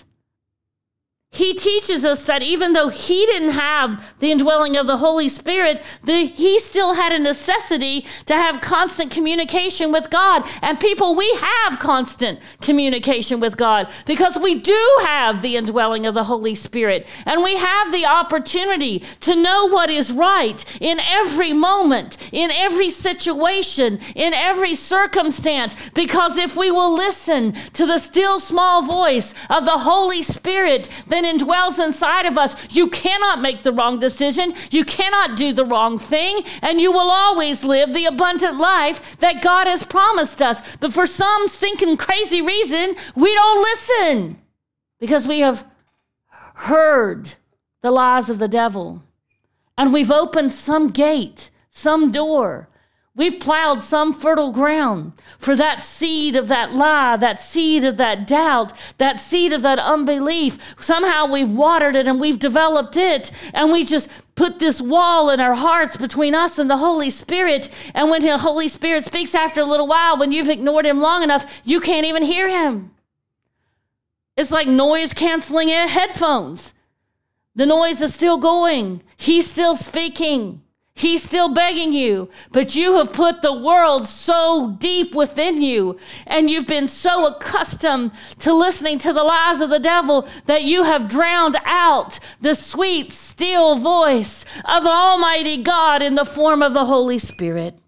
He 1.34 1.54
teaches 1.54 2.04
us 2.04 2.24
that 2.26 2.42
even 2.42 2.74
though 2.74 2.90
he 2.90 3.24
didn't 3.24 3.52
have 3.52 4.04
the 4.20 4.30
indwelling 4.30 4.76
of 4.76 4.86
the 4.86 4.98
Holy 4.98 5.30
Spirit, 5.30 5.82
the, 6.04 6.26
he 6.26 6.60
still 6.60 6.92
had 6.92 7.10
a 7.10 7.18
necessity 7.18 8.04
to 8.26 8.34
have 8.34 8.60
constant 8.60 9.10
communication 9.10 9.90
with 9.90 10.10
God. 10.10 10.46
And 10.60 10.78
people, 10.78 11.16
we 11.16 11.34
have 11.36 11.78
constant 11.78 12.38
communication 12.60 13.40
with 13.40 13.56
God 13.56 13.88
because 14.04 14.38
we 14.38 14.56
do 14.56 14.98
have 15.04 15.40
the 15.40 15.56
indwelling 15.56 16.04
of 16.04 16.12
the 16.12 16.24
Holy 16.24 16.54
Spirit. 16.54 17.06
And 17.24 17.42
we 17.42 17.56
have 17.56 17.92
the 17.92 18.04
opportunity 18.04 18.98
to 19.20 19.34
know 19.34 19.70
what 19.70 19.88
is 19.88 20.12
right 20.12 20.62
in 20.82 21.00
every 21.00 21.54
moment, 21.54 22.18
in 22.30 22.50
every 22.50 22.90
situation, 22.90 24.00
in 24.14 24.34
every 24.34 24.74
circumstance. 24.74 25.76
Because 25.94 26.36
if 26.36 26.58
we 26.58 26.70
will 26.70 26.94
listen 26.94 27.54
to 27.72 27.86
the 27.86 27.98
still 27.98 28.38
small 28.38 28.82
voice 28.82 29.32
of 29.48 29.64
the 29.64 29.78
Holy 29.78 30.22
Spirit, 30.22 30.90
then 31.06 31.21
indwells 31.24 31.82
inside 31.82 32.26
of 32.26 32.38
us, 32.38 32.56
you 32.70 32.88
cannot 32.88 33.40
make 33.40 33.62
the 33.62 33.72
wrong 33.72 33.98
decision. 33.98 34.52
You 34.70 34.84
cannot 34.84 35.36
do 35.36 35.52
the 35.52 35.64
wrong 35.64 35.98
thing. 35.98 36.42
And 36.60 36.80
you 36.80 36.92
will 36.92 37.10
always 37.10 37.64
live 37.64 37.92
the 37.92 38.06
abundant 38.06 38.58
life 38.58 39.18
that 39.18 39.42
God 39.42 39.66
has 39.66 39.82
promised 39.82 40.40
us. 40.42 40.60
But 40.80 40.92
for 40.92 41.06
some 41.06 41.48
stinking 41.48 41.96
crazy 41.96 42.42
reason, 42.42 42.94
we 43.14 43.34
don't 43.34 43.62
listen 43.62 44.38
because 44.98 45.26
we 45.26 45.40
have 45.40 45.66
heard 46.54 47.34
the 47.82 47.90
lies 47.90 48.30
of 48.30 48.38
the 48.38 48.48
devil. 48.48 49.02
And 49.76 49.92
we've 49.92 50.10
opened 50.10 50.52
some 50.52 50.90
gate, 50.90 51.50
some 51.70 52.12
door 52.12 52.68
We've 53.14 53.38
plowed 53.38 53.82
some 53.82 54.14
fertile 54.14 54.52
ground 54.52 55.12
for 55.38 55.54
that 55.56 55.82
seed 55.82 56.34
of 56.34 56.48
that 56.48 56.72
lie, 56.72 57.16
that 57.16 57.42
seed 57.42 57.84
of 57.84 57.98
that 57.98 58.26
doubt, 58.26 58.72
that 58.96 59.20
seed 59.20 59.52
of 59.52 59.60
that 59.62 59.78
unbelief. 59.78 60.58
Somehow 60.80 61.26
we've 61.26 61.52
watered 61.52 61.94
it 61.94 62.06
and 62.06 62.18
we've 62.18 62.38
developed 62.38 62.96
it, 62.96 63.30
and 63.52 63.70
we 63.70 63.84
just 63.84 64.08
put 64.34 64.58
this 64.58 64.80
wall 64.80 65.28
in 65.28 65.40
our 65.40 65.54
hearts 65.54 65.98
between 65.98 66.34
us 66.34 66.58
and 66.58 66.70
the 66.70 66.78
Holy 66.78 67.10
Spirit. 67.10 67.68
And 67.94 68.08
when 68.08 68.22
the 68.22 68.38
Holy 68.38 68.68
Spirit 68.68 69.04
speaks 69.04 69.34
after 69.34 69.60
a 69.60 69.66
little 69.66 69.86
while, 69.86 70.16
when 70.16 70.32
you've 70.32 70.48
ignored 70.48 70.86
him 70.86 71.00
long 71.00 71.22
enough, 71.22 71.44
you 71.64 71.80
can't 71.80 72.06
even 72.06 72.22
hear 72.22 72.48
him. 72.48 72.92
It's 74.38 74.50
like 74.50 74.66
noise 74.66 75.12
canceling 75.12 75.68
headphones. 75.68 76.72
The 77.54 77.66
noise 77.66 78.00
is 78.00 78.14
still 78.14 78.38
going, 78.38 79.02
he's 79.18 79.50
still 79.50 79.76
speaking. 79.76 80.62
He's 80.94 81.22
still 81.22 81.48
begging 81.48 81.94
you, 81.94 82.28
but 82.50 82.74
you 82.74 82.98
have 82.98 83.14
put 83.14 83.40
the 83.40 83.52
world 83.52 84.06
so 84.06 84.76
deep 84.78 85.14
within 85.14 85.62
you, 85.62 85.98
and 86.26 86.50
you've 86.50 86.66
been 86.66 86.86
so 86.86 87.26
accustomed 87.26 88.12
to 88.40 88.52
listening 88.52 88.98
to 88.98 89.12
the 89.12 89.24
lies 89.24 89.60
of 89.60 89.70
the 89.70 89.78
devil 89.78 90.28
that 90.44 90.64
you 90.64 90.84
have 90.84 91.08
drowned 91.08 91.56
out 91.64 92.18
the 92.42 92.54
sweet, 92.54 93.10
still 93.10 93.76
voice 93.76 94.44
of 94.66 94.84
Almighty 94.84 95.62
God 95.62 96.02
in 96.02 96.14
the 96.14 96.26
form 96.26 96.62
of 96.62 96.74
the 96.74 96.84
Holy 96.84 97.18
Spirit. 97.18 97.78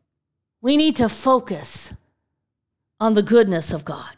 We 0.63 0.79
need 0.79 0.97
to 0.97 1.11
focus 1.11 1.93
on 2.99 3.13
the 3.13 3.23
goodness 3.23 3.71
of 3.71 3.85
God. 3.85 4.13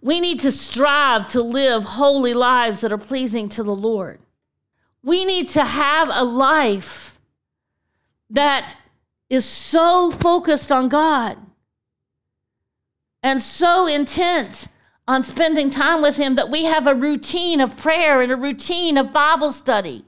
We 0.00 0.20
need 0.20 0.38
to 0.40 0.52
strive 0.52 1.26
to 1.32 1.42
live 1.42 1.82
holy 1.84 2.32
lives 2.32 2.80
that 2.80 2.92
are 2.92 2.98
pleasing 2.98 3.48
to 3.50 3.64
the 3.64 3.74
Lord. 3.74 4.20
We 5.02 5.24
need 5.24 5.48
to 5.50 5.64
have 5.64 6.08
a 6.12 6.22
life 6.22 7.11
that 8.32 8.76
is 9.30 9.44
so 9.44 10.10
focused 10.10 10.70
on 10.72 10.88
God 10.88 11.38
and 13.22 13.40
so 13.40 13.86
intent 13.86 14.66
on 15.06 15.22
spending 15.22 15.70
time 15.70 16.02
with 16.02 16.16
Him 16.16 16.34
that 16.34 16.50
we 16.50 16.64
have 16.64 16.86
a 16.86 16.94
routine 16.94 17.60
of 17.60 17.76
prayer 17.76 18.20
and 18.20 18.32
a 18.32 18.36
routine 18.36 18.98
of 18.98 19.12
Bible 19.12 19.52
study. 19.52 20.04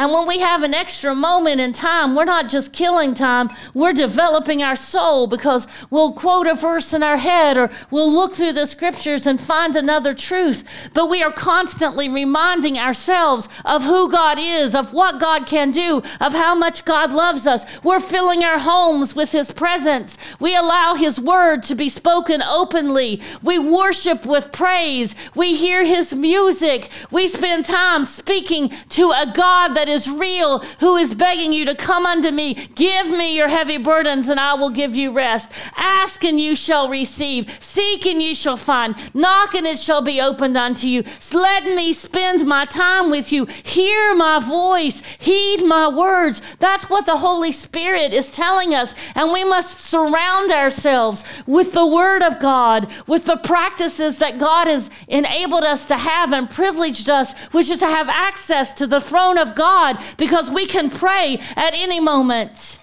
And 0.00 0.10
when 0.12 0.26
we 0.26 0.38
have 0.38 0.62
an 0.62 0.72
extra 0.72 1.14
moment 1.14 1.60
in 1.60 1.74
time, 1.74 2.14
we're 2.14 2.24
not 2.24 2.48
just 2.48 2.72
killing 2.72 3.12
time, 3.12 3.50
we're 3.74 3.92
developing 3.92 4.62
our 4.62 4.74
soul 4.74 5.26
because 5.26 5.68
we'll 5.90 6.14
quote 6.14 6.46
a 6.46 6.54
verse 6.54 6.94
in 6.94 7.02
our 7.02 7.18
head 7.18 7.58
or 7.58 7.70
we'll 7.90 8.10
look 8.10 8.34
through 8.34 8.54
the 8.54 8.64
scriptures 8.64 9.26
and 9.26 9.38
find 9.38 9.76
another 9.76 10.14
truth. 10.14 10.64
But 10.94 11.10
we 11.10 11.22
are 11.22 11.30
constantly 11.30 12.08
reminding 12.08 12.78
ourselves 12.78 13.46
of 13.62 13.82
who 13.82 14.10
God 14.10 14.38
is, 14.40 14.74
of 14.74 14.94
what 14.94 15.20
God 15.20 15.46
can 15.46 15.70
do, 15.70 16.02
of 16.18 16.32
how 16.32 16.54
much 16.54 16.86
God 16.86 17.12
loves 17.12 17.46
us. 17.46 17.66
We're 17.84 18.00
filling 18.00 18.42
our 18.42 18.58
homes 18.58 19.14
with 19.14 19.32
His 19.32 19.52
presence. 19.52 20.16
We 20.38 20.56
allow 20.56 20.94
His 20.94 21.20
word 21.20 21.62
to 21.64 21.74
be 21.74 21.90
spoken 21.90 22.40
openly. 22.40 23.20
We 23.42 23.58
worship 23.58 24.24
with 24.24 24.50
praise. 24.50 25.14
We 25.34 25.56
hear 25.56 25.84
His 25.84 26.14
music. 26.14 26.88
We 27.10 27.26
spend 27.26 27.66
time 27.66 28.06
speaking 28.06 28.70
to 28.88 29.10
a 29.10 29.30
God 29.30 29.74
that 29.74 29.89
is 29.90 30.10
real, 30.10 30.60
who 30.80 30.96
is 30.96 31.14
begging 31.14 31.52
you 31.52 31.64
to 31.66 31.74
come 31.74 32.06
unto 32.06 32.30
me. 32.30 32.54
Give 32.74 33.10
me 33.10 33.36
your 33.36 33.48
heavy 33.48 33.76
burdens, 33.76 34.28
and 34.28 34.40
I 34.40 34.54
will 34.54 34.70
give 34.70 34.96
you 34.96 35.12
rest. 35.12 35.50
Ask, 35.76 36.24
and 36.24 36.40
you 36.40 36.56
shall 36.56 36.88
receive. 36.88 37.58
Seek, 37.60 38.06
and 38.06 38.22
you 38.22 38.34
shall 38.34 38.56
find. 38.56 38.94
Knock, 39.14 39.54
and 39.54 39.66
it 39.66 39.78
shall 39.78 40.02
be 40.02 40.20
opened 40.20 40.56
unto 40.56 40.86
you. 40.86 41.04
Let 41.32 41.64
me 41.64 41.92
spend 41.92 42.46
my 42.46 42.64
time 42.64 43.10
with 43.10 43.32
you. 43.32 43.46
Hear 43.46 44.14
my 44.14 44.38
voice. 44.38 45.02
Heed 45.18 45.64
my 45.64 45.88
words. 45.88 46.40
That's 46.58 46.88
what 46.88 47.06
the 47.06 47.18
Holy 47.18 47.52
Spirit 47.52 48.12
is 48.12 48.30
telling 48.30 48.74
us. 48.74 48.94
And 49.14 49.32
we 49.32 49.44
must 49.44 49.80
surround 49.80 50.52
ourselves 50.52 51.24
with 51.46 51.72
the 51.72 51.86
Word 51.86 52.22
of 52.22 52.38
God, 52.38 52.88
with 53.06 53.24
the 53.26 53.36
practices 53.36 54.18
that 54.18 54.38
God 54.38 54.66
has 54.66 54.90
enabled 55.08 55.64
us 55.64 55.86
to 55.86 55.96
have 55.96 56.32
and 56.32 56.48
privileged 56.48 57.08
us, 57.08 57.34
which 57.52 57.68
is 57.68 57.78
to 57.78 57.86
have 57.86 58.08
access 58.08 58.72
to 58.74 58.86
the 58.86 59.00
throne 59.00 59.38
of 59.38 59.54
God 59.54 59.79
God 59.80 60.02
because 60.16 60.50
we 60.50 60.66
can 60.66 60.90
pray 60.90 61.38
at 61.56 61.74
any 61.74 62.00
moment. 62.00 62.78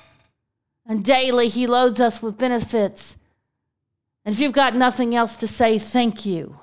And 0.86 1.04
daily, 1.04 1.50
He 1.50 1.68
loads 1.68 2.00
us 2.00 2.22
with 2.22 2.38
benefits. 2.38 3.18
And 4.26 4.34
if 4.34 4.42
you've 4.42 4.54
got 4.54 4.76
nothing 4.76 5.16
else 5.16 5.36
to 5.38 5.48
say, 5.48 5.80
thank 5.80 6.26
you 6.26 6.60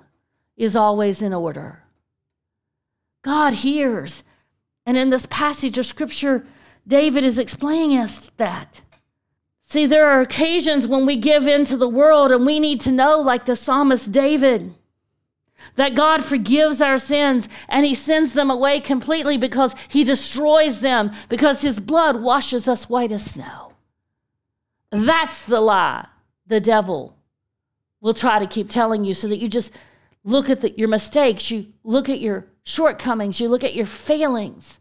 is 0.57 0.77
always 0.77 1.21
in 1.21 1.35
order. 1.35 1.83
God 3.23 3.55
hears. 3.55 4.23
And 4.87 4.97
in 4.97 5.11
this 5.11 5.27
passage 5.27 5.79
of 5.79 5.87
Scripture, 5.87 6.47
David 6.87 7.25
is 7.25 7.39
explaining 7.39 7.99
us 7.99 8.31
that. 8.37 8.83
See, 9.67 9.87
there 9.87 10.07
are 10.07 10.21
occasions 10.21 10.87
when 10.87 11.07
we 11.07 11.17
give 11.17 11.49
in 11.49 11.65
to 11.65 11.77
the 11.77 11.89
world 11.89 12.31
and 12.31 12.47
we 12.47 12.61
need 12.61 12.81
to 12.83 12.93
know, 12.93 13.19
like 13.21 13.47
the 13.47 13.57
psalmist 13.57 14.13
David, 14.13 14.75
that 15.77 15.95
God 15.95 16.25
forgives 16.25 16.81
our 16.81 16.99
sins 16.99 17.49
and 17.69 17.85
he 17.85 17.95
sends 17.95 18.33
them 18.33 18.51
away 18.51 18.81
completely 18.81 19.37
because 19.37 19.75
he 19.89 20.05
destroys 20.05 20.81
them, 20.81 21.13
because 21.29 21.63
his 21.63 21.81
blood 21.81 22.21
washes 22.21 22.69
us 22.69 22.89
white 22.89 23.13
as 23.13 23.25
snow. 23.25 23.73
That's 24.91 25.45
the 25.45 25.61
lie 25.61 26.07
the 26.47 26.61
devil 26.61 27.17
will 28.01 28.15
try 28.15 28.39
to 28.39 28.47
keep 28.47 28.69
telling 28.69 29.05
you 29.05 29.15
so 29.15 29.27
that 29.29 29.39
you 29.39 29.49
just 29.49 29.73
look 30.25 30.51
at 30.51 30.61
the, 30.61 30.71
your 30.79 30.89
mistakes, 30.89 31.51
you 31.51 31.67
look 31.83 32.09
at 32.09 32.21
your 32.21 32.47
shortcomings, 32.63 33.41
you 33.41 33.49
look 33.49 33.65
at 33.65 33.75
your 33.75 33.87
failings. 33.87 34.79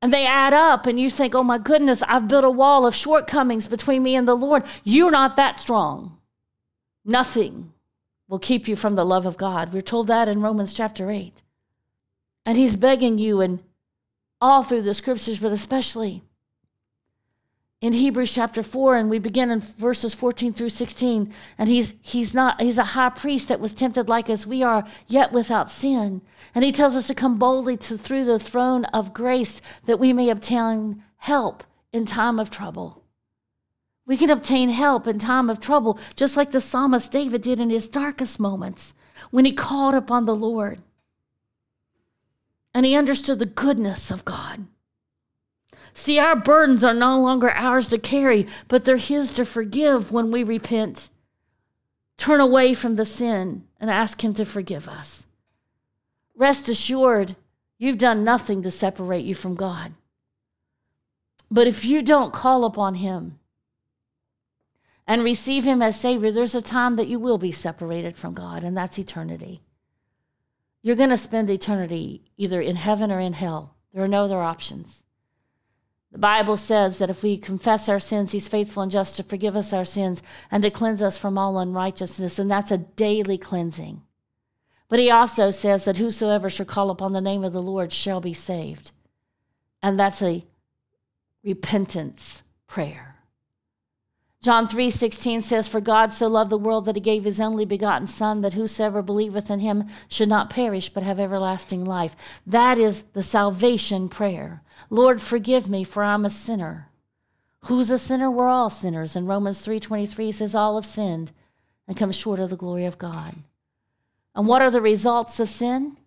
And 0.00 0.12
they 0.12 0.26
add 0.26 0.52
up, 0.52 0.86
and 0.86 0.98
you 0.98 1.08
think, 1.08 1.34
oh 1.34 1.44
my 1.44 1.58
goodness, 1.58 2.02
I've 2.08 2.26
built 2.26 2.44
a 2.44 2.50
wall 2.50 2.86
of 2.86 2.94
shortcomings 2.94 3.68
between 3.68 4.02
me 4.02 4.16
and 4.16 4.26
the 4.26 4.34
Lord. 4.34 4.64
You're 4.82 5.12
not 5.12 5.36
that 5.36 5.60
strong. 5.60 6.18
Nothing 7.04 7.71
will 8.32 8.38
keep 8.38 8.66
you 8.66 8.74
from 8.74 8.94
the 8.94 9.04
love 9.04 9.26
of 9.26 9.36
God. 9.36 9.74
We're 9.74 9.82
told 9.82 10.06
that 10.06 10.26
in 10.26 10.40
Romans 10.40 10.72
chapter 10.72 11.10
8. 11.10 11.34
And 12.46 12.56
he's 12.56 12.76
begging 12.76 13.18
you, 13.18 13.42
and 13.42 13.62
all 14.40 14.62
through 14.62 14.80
the 14.80 14.94
scriptures, 14.94 15.38
but 15.38 15.52
especially 15.52 16.22
in 17.82 17.92
Hebrews 17.92 18.32
chapter 18.32 18.62
4, 18.62 18.96
and 18.96 19.10
we 19.10 19.18
begin 19.18 19.50
in 19.50 19.60
verses 19.60 20.14
14 20.14 20.54
through 20.54 20.70
16. 20.70 21.30
And 21.58 21.68
he's, 21.68 21.92
he's 22.00 22.32
not, 22.32 22.58
he's 22.58 22.78
a 22.78 22.84
high 22.84 23.10
priest 23.10 23.48
that 23.48 23.60
was 23.60 23.74
tempted 23.74 24.08
like 24.08 24.30
as 24.30 24.46
we 24.46 24.62
are, 24.62 24.86
yet 25.06 25.30
without 25.32 25.68
sin. 25.68 26.22
And 26.54 26.64
he 26.64 26.72
tells 26.72 26.96
us 26.96 27.08
to 27.08 27.14
come 27.14 27.38
boldly 27.38 27.76
to, 27.76 27.98
through 27.98 28.24
the 28.24 28.38
throne 28.38 28.86
of 28.86 29.12
grace 29.12 29.60
that 29.84 30.00
we 30.00 30.14
may 30.14 30.30
obtain 30.30 31.02
help 31.18 31.64
in 31.92 32.06
time 32.06 32.40
of 32.40 32.48
trouble. 32.48 33.01
We 34.06 34.16
can 34.16 34.30
obtain 34.30 34.68
help 34.68 35.06
in 35.06 35.18
time 35.18 35.48
of 35.48 35.60
trouble, 35.60 35.98
just 36.16 36.36
like 36.36 36.50
the 36.50 36.60
psalmist 36.60 37.12
David 37.12 37.42
did 37.42 37.60
in 37.60 37.70
his 37.70 37.88
darkest 37.88 38.40
moments 38.40 38.94
when 39.30 39.44
he 39.44 39.52
called 39.52 39.94
upon 39.94 40.26
the 40.26 40.34
Lord. 40.34 40.80
And 42.74 42.84
he 42.84 42.96
understood 42.96 43.38
the 43.38 43.46
goodness 43.46 44.10
of 44.10 44.24
God. 44.24 44.66
See, 45.94 46.18
our 46.18 46.36
burdens 46.36 46.82
are 46.84 46.94
no 46.94 47.20
longer 47.20 47.50
ours 47.50 47.88
to 47.88 47.98
carry, 47.98 48.46
but 48.68 48.84
they're 48.84 48.96
His 48.96 49.32
to 49.34 49.44
forgive 49.44 50.10
when 50.10 50.30
we 50.30 50.42
repent, 50.42 51.10
turn 52.16 52.40
away 52.40 52.74
from 52.74 52.96
the 52.96 53.04
sin, 53.04 53.64
and 53.78 53.90
ask 53.90 54.24
Him 54.24 54.32
to 54.34 54.44
forgive 54.44 54.88
us. 54.88 55.24
Rest 56.34 56.68
assured, 56.68 57.36
you've 57.78 57.98
done 57.98 58.24
nothing 58.24 58.62
to 58.62 58.70
separate 58.70 59.24
you 59.24 59.34
from 59.34 59.54
God. 59.54 59.92
But 61.50 61.66
if 61.66 61.84
you 61.84 62.00
don't 62.02 62.32
call 62.32 62.64
upon 62.64 62.94
Him, 62.96 63.38
and 65.12 65.22
receive 65.22 65.64
Him 65.64 65.82
as 65.82 66.00
Savior, 66.00 66.32
there's 66.32 66.54
a 66.54 66.62
time 66.62 66.96
that 66.96 67.06
you 67.06 67.18
will 67.18 67.36
be 67.36 67.52
separated 67.52 68.16
from 68.16 68.32
God, 68.32 68.64
and 68.64 68.74
that's 68.74 68.98
eternity. 68.98 69.60
You're 70.80 70.96
going 70.96 71.10
to 71.10 71.18
spend 71.18 71.50
eternity 71.50 72.22
either 72.38 72.62
in 72.62 72.76
heaven 72.76 73.12
or 73.12 73.20
in 73.20 73.34
hell. 73.34 73.76
There 73.92 74.02
are 74.02 74.08
no 74.08 74.24
other 74.24 74.40
options. 74.40 75.02
The 76.12 76.18
Bible 76.18 76.56
says 76.56 76.96
that 76.96 77.10
if 77.10 77.22
we 77.22 77.36
confess 77.36 77.90
our 77.90 78.00
sins, 78.00 78.32
He's 78.32 78.48
faithful 78.48 78.82
and 78.82 78.90
just 78.90 79.18
to 79.18 79.22
forgive 79.22 79.54
us 79.54 79.74
our 79.74 79.84
sins 79.84 80.22
and 80.50 80.62
to 80.62 80.70
cleanse 80.70 81.02
us 81.02 81.18
from 81.18 81.36
all 81.36 81.58
unrighteousness, 81.58 82.38
and 82.38 82.50
that's 82.50 82.70
a 82.70 82.78
daily 82.78 83.36
cleansing. 83.36 84.00
But 84.88 84.98
He 84.98 85.10
also 85.10 85.50
says 85.50 85.84
that 85.84 85.98
whosoever 85.98 86.48
shall 86.48 86.64
call 86.64 86.88
upon 86.88 87.12
the 87.12 87.20
name 87.20 87.44
of 87.44 87.52
the 87.52 87.60
Lord 87.60 87.92
shall 87.92 88.22
be 88.22 88.32
saved. 88.32 88.92
And 89.82 89.98
that's 89.98 90.22
a 90.22 90.46
repentance 91.44 92.42
prayer. 92.66 93.11
John 94.42 94.66
3:16 94.66 95.40
says 95.40 95.68
for 95.68 95.80
God 95.80 96.12
so 96.12 96.26
loved 96.26 96.50
the 96.50 96.58
world 96.58 96.84
that 96.86 96.96
he 96.96 97.00
gave 97.00 97.22
his 97.22 97.40
only 97.40 97.64
begotten 97.64 98.08
son 98.08 98.40
that 98.40 98.54
whosoever 98.54 99.00
believeth 99.00 99.48
in 99.48 99.60
him 99.60 99.86
should 100.08 100.28
not 100.28 100.50
perish 100.50 100.88
but 100.88 101.04
have 101.04 101.20
everlasting 101.20 101.84
life. 101.84 102.16
That 102.44 102.76
is 102.76 103.02
the 103.12 103.22
salvation 103.22 104.08
prayer. 104.08 104.62
Lord 104.90 105.22
forgive 105.22 105.70
me 105.70 105.84
for 105.84 106.02
I'm 106.02 106.24
a 106.24 106.30
sinner. 106.30 106.88
Who's 107.66 107.88
a 107.88 107.98
sinner? 107.98 108.28
We're 108.28 108.48
all 108.48 108.68
sinners. 108.68 109.14
And 109.14 109.28
Romans 109.28 109.64
3:23 109.64 110.32
says 110.32 110.56
all 110.56 110.74
have 110.74 110.86
sinned 110.86 111.30
and 111.86 111.96
come 111.96 112.10
short 112.10 112.40
of 112.40 112.50
the 112.50 112.56
glory 112.56 112.84
of 112.84 112.98
God. 112.98 113.36
And 114.34 114.48
what 114.48 114.60
are 114.60 114.72
the 114.72 114.80
results 114.80 115.38
of 115.38 115.48
sin? 115.50 115.98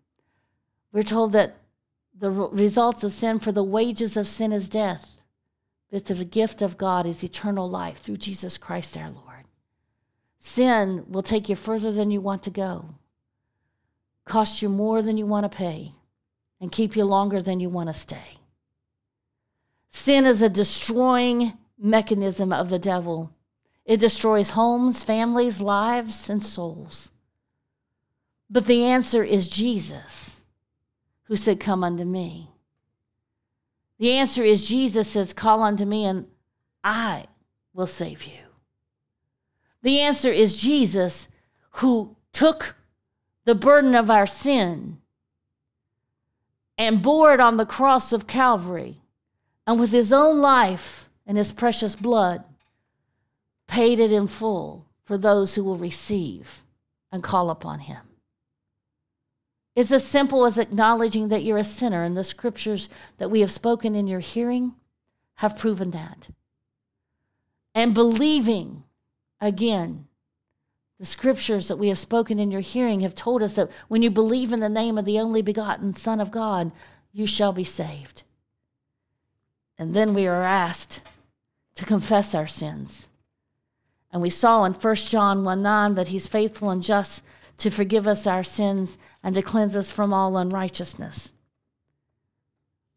We're 0.92 1.04
told 1.04 1.32
that 1.32 1.56
the 2.14 2.32
results 2.32 3.02
of 3.06 3.14
sin 3.14 3.40
for 3.40 3.54
the 3.54 3.64
wages 3.64 4.18
of 4.18 4.28
sin 4.28 4.52
is 4.52 4.68
death 4.68 5.15
that 5.92 6.06
the 6.06 6.26
gift 6.26 6.62
of 6.62 6.78
God 6.78 7.06
is 7.06 7.24
eternal 7.24 7.70
life 7.70 8.02
through 8.02 8.18
Jesus 8.18 8.58
Christ 8.58 8.98
our 8.98 9.10
Lord. 9.10 9.46
Sin 10.40 11.06
will 11.08 11.24
take 11.24 11.50
you 11.50 11.56
further 11.56 11.92
than 11.92 12.12
you 12.12 12.22
want 12.22 12.44
to 12.44 12.50
go, 12.50 12.96
cost 14.26 14.62
you 14.62 14.70
more 14.70 15.02
than 15.02 15.18
you 15.18 15.26
want 15.26 15.50
to 15.50 15.58
pay, 15.58 15.94
and 16.60 16.72
keep 16.72 16.96
you 16.96 17.04
longer 17.04 17.42
than 17.42 17.60
you 17.60 17.70
want 17.70 17.90
to 17.90 17.94
stay. 17.94 18.38
Sin 19.90 20.26
is 20.26 20.42
a 20.42 20.50
destroying 20.50 21.54
mechanism 21.78 22.52
of 22.52 22.70
the 22.70 22.80
devil. 22.80 23.32
It 23.86 24.00
destroys 24.00 24.52
homes, 24.52 25.04
families, 25.04 25.62
lives, 25.62 26.30
and 26.30 26.44
souls. 26.44 27.10
But 28.50 28.66
the 28.66 28.84
answer 28.84 29.24
is 29.24 29.48
Jesus, 29.48 30.42
who 31.24 31.36
said, 31.36 31.60
Come 31.60 31.84
unto 31.84 32.04
me. 32.04 32.52
The 33.98 34.12
answer 34.12 34.44
is 34.44 34.66
Jesus 34.66 35.10
says, 35.10 35.34
Call 35.34 35.64
unto 35.64 35.86
me 35.86 36.06
and 36.06 36.28
I 36.84 37.28
will 37.74 37.88
save 37.88 38.24
you. 38.24 38.40
The 39.82 40.00
answer 40.00 40.32
is 40.32 40.58
Jesus 40.58 41.28
who 41.72 42.16
took 42.34 42.76
the 43.46 43.56
burden 43.56 43.96
of 43.96 44.10
our 44.10 44.26
sin 44.26 44.98
and 46.78 47.02
bore 47.02 47.34
it 47.34 47.40
on 47.40 47.58
the 47.58 47.66
cross 47.66 48.12
of 48.12 48.28
Calvary 48.28 49.02
and 49.66 49.80
with 49.80 49.92
his 49.92 50.12
own 50.12 50.40
life 50.40 51.10
and 51.26 51.38
his 51.38 51.52
precious 51.52 51.96
blood 51.96 52.44
paid 53.68 54.00
it 54.00 54.12
in 54.12 54.28
full 54.28 54.86
for 55.04 55.18
those 55.18 55.56
who 55.56 55.64
will 55.64 55.78
receive 55.78 56.64
and 57.12 57.24
call 57.24 57.50
upon 57.50 57.80
him. 57.80 58.05
It's 59.76 59.92
as 59.92 60.06
simple 60.06 60.46
as 60.46 60.58
acknowledging 60.58 61.28
that 61.28 61.44
you're 61.44 61.58
a 61.58 61.64
sinner, 61.64 62.04
and 62.04 62.16
the 62.16 62.24
scriptures 62.24 62.88
that 63.18 63.30
we 63.30 63.42
have 63.42 63.52
spoken 63.52 63.94
in 63.94 64.08
your 64.08 64.22
hearing 64.22 64.76
have 65.36 65.58
proven 65.58 65.92
that. 65.92 66.30
And 67.74 67.94
believing, 67.94 68.84
again, 69.42 70.08
the 70.98 71.06
scriptures 71.06 71.68
that 71.68 71.76
we 71.76 71.90
have 71.90 72.00
spoken 72.00 72.40
in 72.40 72.52
your 72.52 72.62
hearing 72.62 73.02
have 73.02 73.16
told 73.16 73.44
us 73.44 73.54
that 73.54 73.70
when 73.90 74.02
you 74.02 74.10
believe 74.10 74.54
in 74.54 74.62
the 74.62 74.70
name 74.70 74.98
of 74.98 75.04
the 75.04 75.20
only 75.20 75.42
begotten 75.42 75.94
Son 75.94 76.22
of 76.22 76.32
God, 76.32 76.72
you 77.12 77.28
shall 77.28 77.52
be 77.52 77.66
saved. 77.66 78.24
And 79.78 79.94
then 79.94 80.14
we 80.14 80.26
are 80.26 80.42
asked 80.42 81.02
to 81.76 81.84
confess 81.84 82.34
our 82.34 82.48
sins. 82.48 83.08
And 84.10 84.22
we 84.22 84.30
saw 84.30 84.64
in 84.64 84.72
1 84.72 84.96
John 84.96 85.44
1 85.44 85.62
9 85.62 85.96
that 85.96 86.08
he's 86.08 86.28
faithful 86.28 86.70
and 86.70 86.82
just 86.82 87.24
to 87.58 87.70
forgive 87.70 88.08
us 88.08 88.26
our 88.26 88.44
sins 88.44 88.98
and 89.26 89.34
to 89.34 89.42
cleanse 89.42 89.76
us 89.76 89.90
from 89.90 90.14
all 90.14 90.38
unrighteousness. 90.38 91.32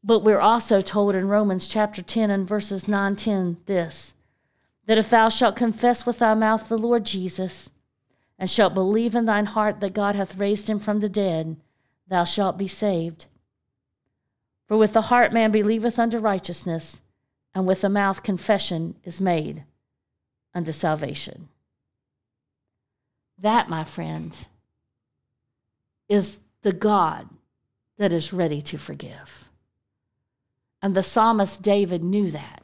But 0.04 0.18
we're 0.18 0.38
also 0.38 0.82
told 0.82 1.14
in 1.14 1.26
Romans 1.26 1.66
chapter 1.66 2.02
10 2.02 2.30
and 2.30 2.46
verses 2.46 2.86
9 2.86 3.16
10 3.16 3.56
this 3.64 4.12
that 4.84 4.98
if 4.98 5.10
thou 5.10 5.28
shalt 5.28 5.56
confess 5.56 6.06
with 6.06 6.18
thy 6.18 6.34
mouth 6.34 6.68
the 6.68 6.78
Lord 6.78 7.04
Jesus, 7.04 7.68
and 8.38 8.48
shalt 8.48 8.72
believe 8.72 9.14
in 9.14 9.26
thine 9.26 9.46
heart 9.46 9.80
that 9.80 9.92
God 9.92 10.14
hath 10.14 10.36
raised 10.36 10.68
him 10.68 10.78
from 10.78 11.00
the 11.00 11.10
dead, 11.10 11.56
thou 12.06 12.24
shalt 12.24 12.56
be 12.56 12.68
saved. 12.68 13.26
For 14.66 14.78
with 14.78 14.94
the 14.94 15.02
heart 15.02 15.32
man 15.32 15.50
believeth 15.50 15.98
unto 15.98 16.18
righteousness, 16.18 17.00
and 17.54 17.66
with 17.66 17.82
the 17.82 17.88
mouth 17.88 18.22
confession 18.22 18.96
is 19.04 19.20
made 19.20 19.64
unto 20.54 20.72
salvation. 20.72 21.48
That, 23.38 23.68
my 23.68 23.84
friend, 23.84 24.34
is 26.08 26.40
the 26.62 26.72
God 26.72 27.28
that 27.98 28.12
is 28.12 28.32
ready 28.32 28.62
to 28.62 28.78
forgive. 28.78 29.48
And 30.80 30.94
the 30.94 31.02
psalmist 31.02 31.62
David 31.62 32.04
knew 32.04 32.30
that. 32.30 32.62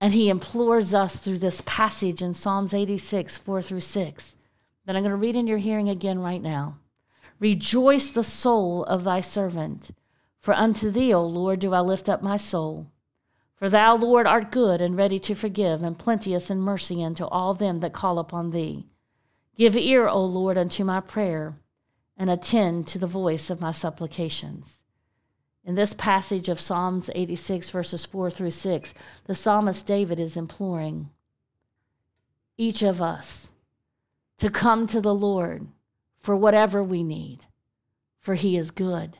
And 0.00 0.12
he 0.12 0.28
implores 0.28 0.92
us 0.92 1.16
through 1.16 1.38
this 1.38 1.62
passage 1.64 2.22
in 2.22 2.34
Psalms 2.34 2.74
86, 2.74 3.36
4 3.36 3.62
through 3.62 3.82
6, 3.82 4.34
that 4.84 4.96
I'm 4.96 5.02
going 5.02 5.10
to 5.10 5.16
read 5.16 5.36
in 5.36 5.46
your 5.46 5.58
hearing 5.58 5.88
again 5.88 6.18
right 6.18 6.42
now. 6.42 6.78
Rejoice 7.38 8.10
the 8.10 8.24
soul 8.24 8.84
of 8.84 9.04
thy 9.04 9.20
servant, 9.20 9.90
for 10.40 10.54
unto 10.54 10.90
thee, 10.90 11.14
O 11.14 11.24
Lord, 11.24 11.60
do 11.60 11.72
I 11.72 11.80
lift 11.80 12.08
up 12.08 12.22
my 12.22 12.36
soul. 12.36 12.88
For 13.54 13.68
thou, 13.68 13.94
Lord, 13.96 14.26
art 14.26 14.50
good 14.50 14.80
and 14.80 14.96
ready 14.96 15.20
to 15.20 15.36
forgive, 15.36 15.84
and 15.84 15.96
plenteous 15.96 16.50
in 16.50 16.58
mercy 16.58 17.04
unto 17.04 17.24
all 17.26 17.54
them 17.54 17.78
that 17.78 17.92
call 17.92 18.18
upon 18.18 18.50
thee. 18.50 18.88
Give 19.56 19.76
ear, 19.76 20.08
O 20.08 20.24
Lord, 20.24 20.56
unto 20.56 20.84
my 20.84 21.00
prayer, 21.00 21.56
and 22.16 22.30
attend 22.30 22.86
to 22.88 22.98
the 22.98 23.06
voice 23.06 23.50
of 23.50 23.60
my 23.60 23.72
supplications. 23.72 24.78
In 25.64 25.74
this 25.74 25.94
passage 25.94 26.48
of 26.48 26.60
Psalms 26.60 27.10
86, 27.14 27.70
verses 27.70 28.04
4 28.04 28.30
through 28.30 28.50
6, 28.50 28.94
the 29.26 29.34
psalmist 29.34 29.86
David 29.86 30.18
is 30.18 30.36
imploring 30.36 31.10
each 32.58 32.82
of 32.82 33.00
us 33.00 33.48
to 34.38 34.50
come 34.50 34.86
to 34.88 35.00
the 35.00 35.14
Lord 35.14 35.68
for 36.20 36.36
whatever 36.36 36.82
we 36.82 37.02
need, 37.02 37.46
for 38.18 38.34
he 38.34 38.56
is 38.56 38.70
good. 38.70 39.18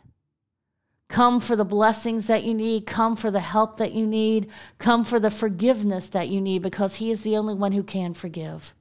Come 1.13 1.41
for 1.41 1.57
the 1.57 1.65
blessings 1.65 2.27
that 2.27 2.43
you 2.43 2.55
need. 2.55 2.87
Come 2.87 3.17
for 3.17 3.31
the 3.31 3.41
help 3.41 3.77
that 3.77 3.93
you 3.93 4.07
need. 4.07 4.49
Come 4.79 5.05
for 5.05 5.21
the 5.21 5.31
forgiveness 5.31 6.09
that 6.09 6.31
you 6.31 6.41
need 6.41 6.63
because 6.63 6.97
He 6.97 7.11
is 7.11 7.21
the 7.21 7.37
only 7.37 7.53
one 7.53 7.73
who 7.73 7.83
can 7.83 8.15
forgive. 8.15 8.73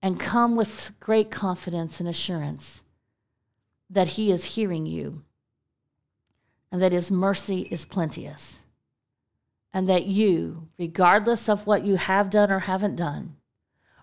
And 0.00 0.20
come 0.20 0.54
with 0.54 0.92
great 1.00 1.30
confidence 1.30 2.00
and 2.00 2.08
assurance 2.08 2.82
that 3.90 4.08
He 4.10 4.30
is 4.30 4.44
hearing 4.56 4.86
you 4.86 5.22
and 6.70 6.80
that 6.80 6.92
His 6.92 7.10
mercy 7.10 7.62
is 7.70 7.84
plenteous. 7.84 8.58
And 9.72 9.88
that 9.88 10.06
you, 10.06 10.68
regardless 10.78 11.48
of 11.48 11.66
what 11.66 11.84
you 11.84 11.96
have 11.96 12.30
done 12.30 12.50
or 12.50 12.60
haven't 12.60 12.96
done, 12.96 13.36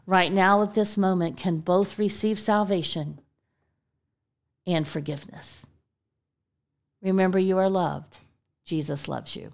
right 0.06 0.32
now 0.32 0.62
at 0.62 0.74
this 0.74 0.96
moment 0.96 1.38
can 1.38 1.58
both 1.58 1.98
receive 1.98 2.40
salvation 2.40 3.20
and 4.68 4.88
forgiveness. 4.88 5.64
Remember, 7.02 7.40
you 7.40 7.58
are 7.58 7.70
loved. 7.70 8.18
Jesus 8.64 9.08
loves 9.08 9.36
you. 9.36 9.52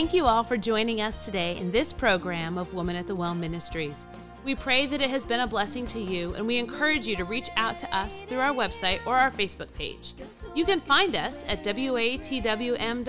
Thank 0.00 0.14
you 0.14 0.24
all 0.24 0.42
for 0.42 0.56
joining 0.56 1.02
us 1.02 1.26
today 1.26 1.58
in 1.58 1.70
this 1.70 1.92
program 1.92 2.56
of 2.56 2.72
Woman 2.72 2.96
at 2.96 3.06
the 3.06 3.14
Well 3.14 3.34
Ministries. 3.34 4.06
We 4.44 4.54
pray 4.54 4.86
that 4.86 5.02
it 5.02 5.10
has 5.10 5.26
been 5.26 5.40
a 5.40 5.46
blessing 5.46 5.86
to 5.88 6.00
you, 6.00 6.32
and 6.36 6.46
we 6.46 6.56
encourage 6.56 7.06
you 7.06 7.16
to 7.16 7.26
reach 7.26 7.50
out 7.56 7.76
to 7.76 7.94
us 7.94 8.22
through 8.22 8.38
our 8.38 8.54
website 8.54 9.06
or 9.06 9.18
our 9.18 9.30
Facebook 9.30 9.70
page. 9.74 10.14
You 10.54 10.64
can 10.64 10.80
find 10.80 11.14
us 11.14 11.44
at 11.46 11.62
watwm.org 11.62 13.02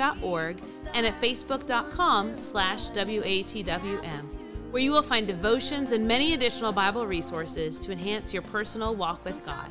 and 0.93 1.05
at 1.05 1.21
facebook.com 1.21 2.41
slash 2.41 2.89
watwm, 2.89 4.25
where 4.71 4.83
you 4.83 4.91
will 4.91 5.01
find 5.01 5.25
devotions 5.25 5.93
and 5.93 6.05
many 6.05 6.33
additional 6.33 6.73
Bible 6.73 7.07
resources 7.07 7.79
to 7.79 7.93
enhance 7.93 8.33
your 8.33 8.43
personal 8.43 8.95
walk 8.95 9.23
with 9.23 9.45
God. 9.45 9.69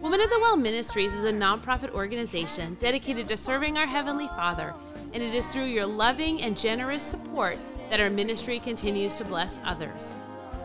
Woman 0.00 0.22
at 0.22 0.30
the 0.30 0.40
Well 0.40 0.56
Ministries 0.56 1.12
is 1.12 1.24
a 1.24 1.32
nonprofit 1.32 1.92
organization 1.92 2.78
dedicated 2.80 3.28
to 3.28 3.36
serving 3.36 3.76
our 3.76 3.86
Heavenly 3.86 4.28
Father, 4.28 4.72
and 5.16 5.24
it 5.24 5.34
is 5.34 5.46
through 5.46 5.64
your 5.64 5.86
loving 5.86 6.42
and 6.42 6.58
generous 6.58 7.02
support 7.02 7.56
that 7.88 8.00
our 8.00 8.10
ministry 8.10 8.58
continues 8.58 9.14
to 9.14 9.24
bless 9.24 9.58
others. 9.64 10.14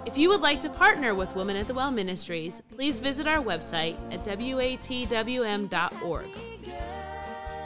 If 0.06 0.18
you 0.18 0.28
would 0.28 0.42
like 0.42 0.60
to 0.60 0.70
partner 0.70 1.16
with 1.16 1.34
Women 1.38 1.56
at 1.56 1.68
the 1.68 1.74
Well 1.74 1.90
Ministries, 1.90 2.62
please 2.70 2.98
visit 2.98 3.28
our 3.28 3.42
website 3.42 3.96
at 4.14 4.26
watwm.org. 4.26 5.70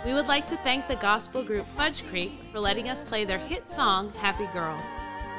We 0.06 0.13
would 0.13 0.28
like 0.28 0.45
to 0.45 0.58
thank 0.58 0.88
the 0.88 0.98
gospel 0.98 1.41
group 1.41 1.65
Fudge 1.76 2.06
Creek 2.06 2.39
for 2.52 2.60
letting 2.60 2.88
us 2.88 3.04
play 3.04 3.26
their 3.26 3.39
hit 3.39 3.67
song, 3.67 4.13
Happy 4.19 4.45
Girl. 4.54 4.80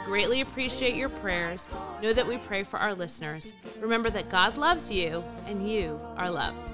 Greatly 0.04 0.40
appreciate 0.40 0.96
your 0.96 1.10
prayers. 1.10 1.70
Know 2.02 2.12
that 2.12 2.26
we 2.26 2.38
pray 2.38 2.64
for 2.64 2.80
our 2.80 2.92
listeners. 2.92 3.54
Remember 3.78 4.10
that 4.10 4.30
God 4.30 4.58
loves 4.58 4.90
you 4.90 5.22
and 5.46 5.70
you 5.70 6.00
are 6.16 6.28
loved. 6.28 6.72